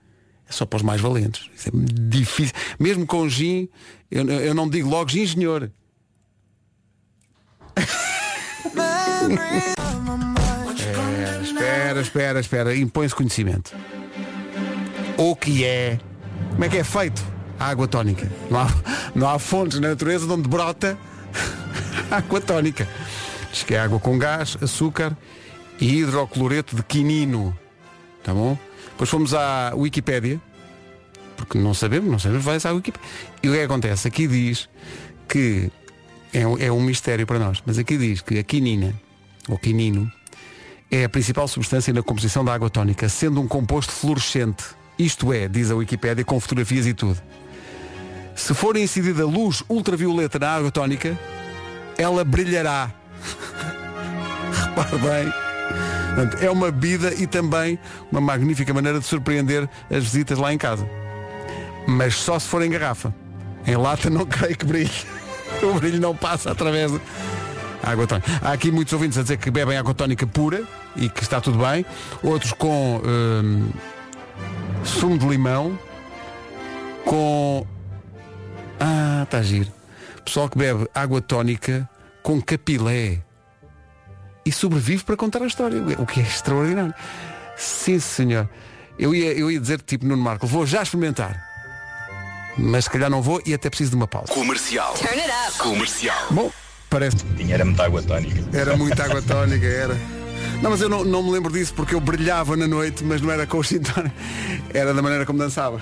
é 0.49 0.51
só 0.51 0.65
para 0.65 0.77
os 0.77 0.83
mais 0.83 0.99
valentes. 0.99 1.49
Isso 1.55 1.69
é 1.69 1.71
difícil. 1.73 2.55
Mesmo 2.79 3.05
com 3.05 3.27
gin, 3.29 3.69
eu, 4.09 4.27
eu 4.27 4.53
não 4.53 4.67
digo 4.67 4.89
logo 4.89 5.09
gin, 5.09 5.27
senhor. 5.27 5.71
Espera, 11.43 12.01
espera, 12.01 12.39
espera. 12.39 12.75
Impõe-se 12.75 13.15
conhecimento. 13.15 13.75
O 15.17 15.35
que 15.35 15.63
é? 15.63 15.99
Como 16.51 16.63
é 16.63 16.69
que 16.69 16.77
é 16.77 16.83
feito 16.83 17.23
a 17.59 17.67
água 17.67 17.87
tónica? 17.87 18.31
Não 18.49 18.59
há, 18.59 18.67
não 19.13 19.29
há 19.29 19.39
fontes 19.39 19.79
na 19.79 19.89
natureza 19.89 20.25
de 20.25 20.31
onde 20.33 20.49
brota 20.49 20.97
água 22.09 22.41
tónica. 22.41 22.87
Diz 23.51 23.63
que 23.63 23.75
é 23.75 23.79
água 23.79 23.99
com 23.99 24.17
gás, 24.17 24.57
açúcar 24.61 25.15
e 25.79 25.99
hidrocloreto 25.99 26.75
de 26.75 26.83
quinino. 26.83 27.57
Tá 28.23 28.33
bom? 28.33 28.57
Depois 28.91 29.09
fomos 29.09 29.33
à 29.33 29.73
Wikipédia, 29.75 30.39
porque 31.35 31.57
não 31.57 31.73
sabemos, 31.73 32.09
não 32.09 32.19
sabemos, 32.19 32.43
vai 32.43 32.57
à 32.63 32.73
Wikipédia. 32.73 33.09
E 33.41 33.49
o 33.49 33.53
é 33.53 33.57
que 33.57 33.63
acontece? 33.63 34.07
Aqui 34.07 34.27
diz 34.27 34.69
que 35.27 35.71
é, 36.33 36.41
é 36.41 36.71
um 36.71 36.81
mistério 36.81 37.25
para 37.25 37.39
nós, 37.39 37.61
mas 37.65 37.77
aqui 37.77 37.97
diz 37.97 38.21
que 38.21 38.39
a 38.39 38.43
quinina, 38.43 38.93
ou 39.47 39.57
quinino, 39.57 40.11
é 40.89 41.05
a 41.05 41.09
principal 41.09 41.47
substância 41.47 41.93
na 41.93 42.03
composição 42.03 42.43
da 42.43 42.53
água 42.53 42.69
tónica, 42.69 43.07
sendo 43.07 43.41
um 43.41 43.47
composto 43.47 43.91
fluorescente. 43.91 44.63
Isto 44.99 45.31
é, 45.31 45.47
diz 45.47 45.71
a 45.71 45.75
Wikipédia, 45.75 46.23
com 46.23 46.39
fotografias 46.39 46.85
e 46.85 46.93
tudo. 46.93 47.21
Se 48.35 48.53
for 48.53 48.75
incidida 48.75 49.25
luz 49.25 49.63
ultravioleta 49.69 50.37
na 50.37 50.49
água 50.49 50.71
tónica, 50.71 51.17
ela 51.97 52.23
brilhará. 52.23 52.91
Repare 54.51 54.97
bem. 54.97 55.33
É 56.41 56.49
uma 56.49 56.71
bebida 56.71 57.13
e 57.13 57.25
também 57.25 57.79
uma 58.11 58.19
magnífica 58.19 58.73
maneira 58.73 58.99
de 58.99 59.05
surpreender 59.05 59.69
as 59.89 60.03
visitas 60.03 60.37
lá 60.37 60.53
em 60.53 60.57
casa. 60.57 60.87
Mas 61.87 62.15
só 62.15 62.37
se 62.37 62.47
for 62.47 62.61
em 62.61 62.69
garrafa. 62.69 63.13
Em 63.65 63.75
lata 63.75 64.09
não 64.09 64.25
creio 64.27 64.57
que 64.57 64.65
brilhe. 64.65 64.91
O 65.63 65.73
brilho 65.79 65.99
não 65.99 66.15
passa 66.15 66.51
através. 66.51 66.91
Água 67.83 68.07
tónica. 68.07 68.31
Há 68.41 68.51
aqui 68.51 68.71
muitos 68.71 68.93
ouvintes 68.93 69.17
a 69.17 69.21
dizer 69.21 69.37
que 69.37 69.49
bebem 69.49 69.77
água 69.77 69.93
tónica 69.93 70.25
pura 70.27 70.63
e 70.95 71.09
que 71.09 71.23
está 71.23 71.41
tudo 71.41 71.57
bem. 71.57 71.85
Outros 72.23 72.53
com 72.53 73.01
hum, 73.03 73.69
sumo 74.83 75.17
de 75.17 75.27
limão, 75.27 75.77
com. 77.05 77.65
Ah, 78.79 79.21
está 79.23 79.41
giro. 79.41 79.71
Pessoal 80.23 80.49
que 80.49 80.57
bebe 80.57 80.87
água 80.93 81.21
tónica 81.21 81.89
com 82.21 82.41
capilé 82.41 83.19
e 84.45 84.51
sobrevive 84.51 85.03
para 85.03 85.15
contar 85.15 85.41
a 85.41 85.47
história, 85.47 85.81
o 85.99 86.05
que 86.05 86.19
é 86.19 86.23
extraordinário. 86.23 86.93
Sim, 87.55 87.99
senhor. 87.99 88.49
Eu 88.97 89.13
ia, 89.15 89.33
eu 89.33 89.49
ia 89.49 89.59
dizer, 89.59 89.81
tipo 89.81 90.05
Nuno 90.05 90.21
Marco, 90.21 90.45
vou 90.45 90.65
já 90.65 90.81
experimentar. 90.83 91.49
Mas 92.57 92.85
se 92.85 92.89
calhar 92.89 93.09
não 93.09 93.21
vou 93.21 93.41
e 93.45 93.53
até 93.53 93.69
preciso 93.69 93.91
de 93.91 93.95
uma 93.95 94.07
pausa. 94.07 94.31
Comercial. 94.33 94.93
Turn 94.93 95.19
it 95.19 95.31
up. 95.47 95.57
Comercial. 95.57 96.27
Bom, 96.31 96.51
parece. 96.91 97.17
Era 97.49 97.65
muita 97.65 97.85
água 97.85 98.03
tónica. 98.03 98.43
Era 98.53 98.77
muita 98.77 99.03
água 99.05 99.21
tónica, 99.23 99.65
era. 99.65 99.97
Não, 100.61 100.69
mas 100.69 100.81
eu 100.81 100.89
não, 100.89 101.03
não 101.03 101.23
me 101.23 101.31
lembro 101.31 101.51
disso 101.51 101.73
porque 101.73 101.95
eu 101.95 101.99
brilhava 101.99 102.55
na 102.55 102.67
noite, 102.67 103.03
mas 103.03 103.21
não 103.21 103.31
era 103.31 103.47
com 103.47 103.57
o 103.57 103.63
tonic. 103.63 104.13
Era 104.73 104.93
da 104.93 105.01
maneira 105.01 105.25
como 105.25 105.39
dançava. 105.39 105.81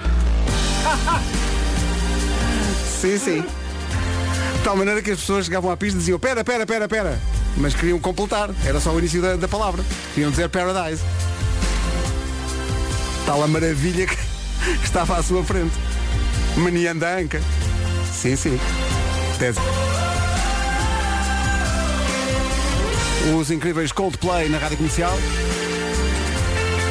sim, 3.02 3.18
sim. 3.18 3.42
De 3.42 4.64
tal 4.64 4.78
maneira 4.78 5.02
que 5.02 5.12
as 5.12 5.20
pessoas 5.20 5.46
chegavam 5.46 5.72
à 5.72 5.76
pista 5.76 5.98
e 5.98 6.00
diziam 6.00 6.20
pera, 6.20 6.44
pera, 6.44 6.66
pera, 6.66 6.88
pera. 6.88 7.20
Mas 7.58 7.74
queriam 7.74 8.00
completar. 8.00 8.52
Era 8.64 8.80
só 8.80 8.92
o 8.92 9.00
início 9.00 9.22
da, 9.22 9.36
da 9.36 9.48
palavra. 9.48 9.84
Queriam 10.14 10.30
dizer 10.30 10.48
Paradise. 10.50 11.02
Tal 13.26 13.44
a 13.44 13.48
maravilha 13.48 14.06
que 14.08 14.18
estava 14.84 15.18
à 15.18 15.24
sua 15.24 15.44
frente. 15.44 15.74
Menianda 16.56 17.18
Anca. 17.18 17.42
Sim, 18.14 18.36
sim. 18.36 18.60
Dez. 19.40 19.58
Os 23.28 23.52
incríveis 23.52 23.92
Coldplay 23.92 24.48
na 24.50 24.58
Rádio 24.58 24.78
Comercial. 24.78 25.14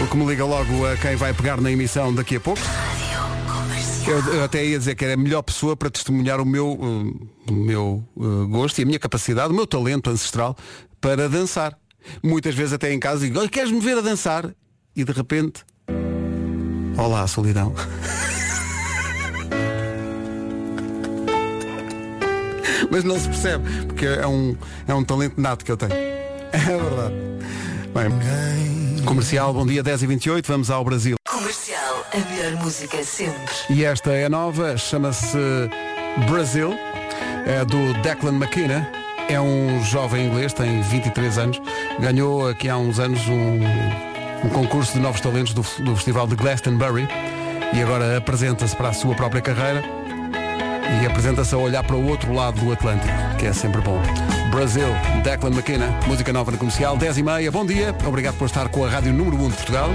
O 0.03 0.07
que 0.07 0.17
me 0.17 0.27
liga 0.27 0.45
logo 0.45 0.87
a 0.87 0.97
quem 0.97 1.17
vai 1.17 1.33
pegar 1.33 1.61
na 1.61 1.73
emissão 1.73 2.15
daqui 2.15 2.37
a 2.37 2.41
pouco. 2.41 2.61
Eu, 4.07 4.35
eu 4.35 4.45
até 4.45 4.65
ia 4.65 4.79
dizer 4.79 4.95
que 4.95 5.05
era 5.05 5.15
a 5.15 5.17
melhor 5.17 5.43
pessoa 5.43 5.77
para 5.77 5.91
testemunhar 5.91 6.41
o 6.41 6.45
meu, 6.45 6.73
uh, 6.73 7.29
o 7.49 7.53
meu 7.53 8.05
uh, 8.17 8.47
gosto 8.47 8.79
e 8.79 8.83
a 8.83 8.87
minha 8.87 8.99
capacidade, 8.99 9.53
o 9.53 9.57
meu 9.57 9.67
talento 9.67 10.11
ancestral 10.11 10.57
para 11.01 11.29
dançar. 11.29 11.77
Muitas 12.23 12.55
vezes 12.55 12.73
até 12.75 12.93
em 12.93 13.01
casa 13.01 13.27
digo, 13.27 13.39
"Olha, 13.39 13.49
queres-me 13.49 13.81
ver 13.81 13.99
a 13.99 14.01
dançar? 14.01 14.55
E 14.95 15.05
de 15.05 15.13
repente, 15.13 15.65
olá, 16.97 17.27
solidão. 17.27 17.75
Mas 22.91 23.05
não 23.05 23.19
se 23.19 23.29
percebe, 23.29 23.65
porque 23.87 24.07
é 24.07 24.27
um, 24.27 24.57
é 24.87 24.95
um 24.95 25.05
talento 25.05 25.41
nato 25.41 25.65
que 25.65 25.73
eu 25.73 25.77
tenho. 25.77 26.18
É 26.53 26.59
verdade. 26.59 27.15
Bem, 27.95 29.05
comercial, 29.05 29.53
bom 29.53 29.67
dia, 29.67 29.83
10 29.83 30.03
e 30.03 30.07
28 30.07 30.47
vamos 30.47 30.71
ao 30.71 30.85
Brasil. 30.85 31.17
Comercial, 31.29 32.07
a 32.13 32.31
melhor 32.31 32.63
música 32.63 33.03
sempre. 33.03 33.55
E 33.71 33.85
esta 33.85 34.13
é 34.13 34.29
nova, 34.29 34.77
chama-se 34.77 35.39
Brasil, 36.29 36.75
é 37.47 37.65
do 37.65 37.93
Declan 38.03 38.37
McKenna, 38.37 38.91
é 39.29 39.41
um 39.41 39.83
jovem 39.85 40.27
inglês, 40.27 40.53
tem 40.53 40.81
23 40.83 41.39
anos, 41.39 41.61
ganhou 41.99 42.49
aqui 42.49 42.69
há 42.69 42.77
uns 42.77 42.99
anos 42.99 43.27
um, 43.29 43.61
um 44.45 44.49
concurso 44.51 44.93
de 44.93 45.01
novos 45.01 45.21
talentos 45.21 45.53
do, 45.53 45.63
do 45.83 45.97
Festival 45.97 46.27
de 46.27 46.37
Glastonbury 46.37 47.09
e 47.73 47.83
agora 47.83 48.17
apresenta-se 48.17 48.75
para 48.75 48.89
a 48.91 48.93
sua 48.93 49.15
própria 49.15 49.43
carreira 49.43 49.83
e 51.03 51.07
apresenta-se 51.07 51.55
a 51.55 51.59
olhar 51.59 51.83
para 51.83 51.97
o 51.97 52.07
outro 52.07 52.33
lado 52.33 52.61
do 52.61 52.73
Atlântico, 52.73 53.13
que 53.39 53.47
é 53.47 53.53
sempre 53.53 53.81
bom. 53.81 54.01
Brasil, 54.51 54.89
Declan 55.23 55.51
McKenna, 55.51 55.89
música 56.07 56.33
nova 56.33 56.51
no 56.51 56.59
comercial, 56.59 56.97
10 56.97 57.19
e 57.19 57.23
meia, 57.23 57.51
bom 57.51 57.67
dia, 57.67 57.95
obrigado 58.07 58.37
por 58.37 58.47
estar 58.47 58.69
com 58.69 58.85
a 58.85 58.89
Rádio 58.89 59.13
Número 59.13 59.37
1 59.37 59.49
de 59.51 59.57
Portugal. 59.57 59.91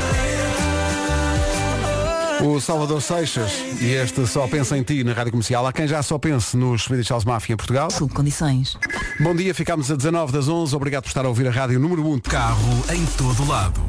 O 2.41 2.59
Salvador 2.59 3.01
Seixas 3.01 3.51
e 3.79 3.91
este 3.91 4.27
Só 4.27 4.47
Pensa 4.47 4.77
em 4.77 4.83
Ti 4.83 5.03
na 5.03 5.13
Rádio 5.13 5.31
Comercial. 5.31 5.65
Há 5.65 5.71
quem 5.73 5.87
já 5.87 6.03
só 6.03 6.17
pense 6.17 6.57
nos 6.57 6.83
Swedish 6.83 7.09
House 7.09 7.23
Mafia 7.23 7.53
em 7.53 7.57
Portugal. 7.57 7.89
Sob 7.89 8.13
condições. 8.13 8.77
Bom 9.19 9.35
dia, 9.35 9.53
ficámos 9.53 9.89
a 9.89 9.95
19 9.95 10.33
das 10.33 10.47
11. 10.47 10.75
Obrigado 10.75 11.03
por 11.03 11.09
estar 11.09 11.25
a 11.25 11.29
ouvir 11.29 11.47
a 11.47 11.51
Rádio 11.51 11.79
Número 11.79 12.05
1. 12.05 12.19
Carro 12.19 12.83
em 12.93 13.05
todo 13.17 13.47
lado. 13.47 13.81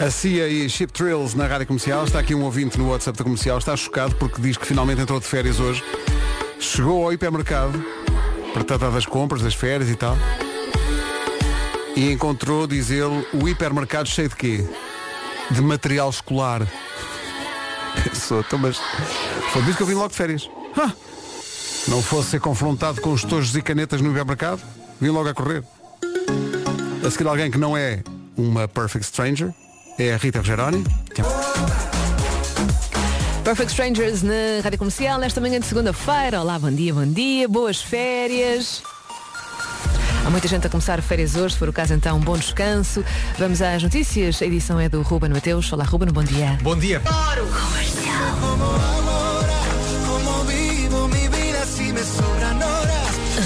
A 0.00 0.10
CIA 0.10 0.46
e 0.48 0.68
Chip 0.68 0.92
Trills 0.92 1.36
na 1.36 1.46
Rádio 1.46 1.66
Comercial. 1.66 2.04
Está 2.04 2.20
aqui 2.20 2.34
um 2.34 2.44
ouvinte 2.44 2.78
no 2.78 2.90
WhatsApp 2.90 3.16
da 3.16 3.24
Comercial. 3.24 3.58
Está 3.58 3.74
chocado 3.76 4.14
porque 4.16 4.40
diz 4.40 4.56
que 4.56 4.66
finalmente 4.66 5.00
entrou 5.00 5.18
de 5.18 5.26
férias 5.26 5.58
hoje. 5.58 5.82
Chegou 6.60 7.04
ao 7.04 7.12
hipermercado 7.12 7.84
para 8.52 8.64
tratar 8.64 8.90
das 8.90 9.06
compras, 9.06 9.42
das 9.42 9.54
férias 9.54 9.88
e 9.90 9.96
tal. 9.96 10.16
E 11.96 12.12
encontrou, 12.12 12.66
diz 12.66 12.90
ele, 12.90 13.26
o 13.32 13.48
hipermercado 13.48 14.08
cheio 14.08 14.28
de 14.28 14.36
quê? 14.36 14.64
De 15.50 15.60
material 15.60 16.10
escolar. 16.10 16.66
Pensou, 18.04 18.40
então, 18.40 18.58
mas 18.58 18.76
foi 19.52 19.62
por 19.62 19.68
isso 19.68 19.76
que 19.76 19.82
eu 19.82 19.86
vim 19.86 19.94
logo 19.94 20.08
de 20.08 20.14
férias. 20.14 20.48
Ah, 20.76 20.92
não 21.88 22.02
fosse 22.02 22.30
ser 22.30 22.40
confrontado 22.40 23.00
com 23.00 23.12
os 23.12 23.24
tojos 23.24 23.54
e 23.56 23.62
canetas 23.62 24.00
no 24.00 24.10
hipermercado, 24.10 24.60
vim 25.00 25.08
logo 25.08 25.28
a 25.28 25.34
correr. 25.34 25.64
A 27.04 27.10
seguir 27.10 27.26
alguém 27.26 27.50
que 27.50 27.58
não 27.58 27.76
é 27.76 28.02
uma 28.36 28.68
perfect 28.68 29.06
stranger, 29.06 29.52
é 29.98 30.14
a 30.14 30.16
Rita 30.16 30.38
Rogeroni. 30.38 30.84
Perfect 33.48 33.70
Strangers 33.70 34.22
na 34.22 34.60
Rádio 34.62 34.78
Comercial, 34.78 35.18
nesta 35.18 35.40
manhã 35.40 35.58
de 35.58 35.64
segunda-feira. 35.64 36.42
Olá, 36.42 36.58
bom 36.58 36.70
dia, 36.70 36.92
bom 36.92 37.06
dia, 37.06 37.48
boas 37.48 37.80
férias. 37.80 38.82
Há 40.22 40.28
muita 40.28 40.46
gente 40.46 40.66
a 40.66 40.68
começar 40.68 41.00
férias 41.00 41.34
hoje, 41.34 41.54
se 41.54 41.58
for 41.58 41.66
o 41.66 41.72
caso 41.72 41.94
então, 41.94 42.18
um 42.18 42.20
bom 42.20 42.36
descanso. 42.36 43.02
Vamos 43.38 43.62
às 43.62 43.82
notícias, 43.82 44.42
a 44.42 44.44
edição 44.44 44.78
é 44.78 44.86
do 44.86 45.00
Ruben 45.00 45.30
Mateus. 45.30 45.72
Olá, 45.72 45.84
Ruben, 45.84 46.10
bom 46.12 46.22
dia. 46.22 46.58
Bom 46.60 46.76
dia. 46.76 47.00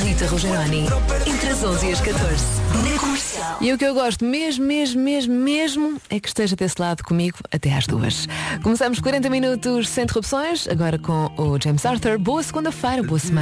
Rita 0.02 0.26
Rogeroni, 0.26 0.88
entre 1.26 1.48
as 1.48 1.62
11 1.62 1.86
e 1.86 1.92
as 1.92 2.00
14, 2.00 2.44
na 2.92 2.98
comercial. 2.98 3.11
E 3.60 3.72
o 3.72 3.78
que 3.78 3.84
eu 3.84 3.94
gosto 3.94 4.24
mesmo, 4.24 4.64
mesmo, 4.64 5.02
mesmo, 5.02 5.34
mesmo 5.34 6.00
é 6.10 6.18
que 6.18 6.28
esteja 6.28 6.56
desse 6.56 6.80
lado 6.80 7.02
comigo 7.04 7.38
até 7.50 7.72
às 7.74 7.86
duas. 7.86 8.26
Começamos 8.62 9.00
40 9.00 9.28
minutos 9.30 9.88
sem 9.88 10.04
interrupções, 10.04 10.66
agora 10.68 10.98
com 10.98 11.30
o 11.36 11.58
James 11.62 11.84
Arthur. 11.84 12.18
Boa 12.18 12.42
segunda-feira, 12.42 13.02
boa 13.02 13.18
semana. 13.18 13.40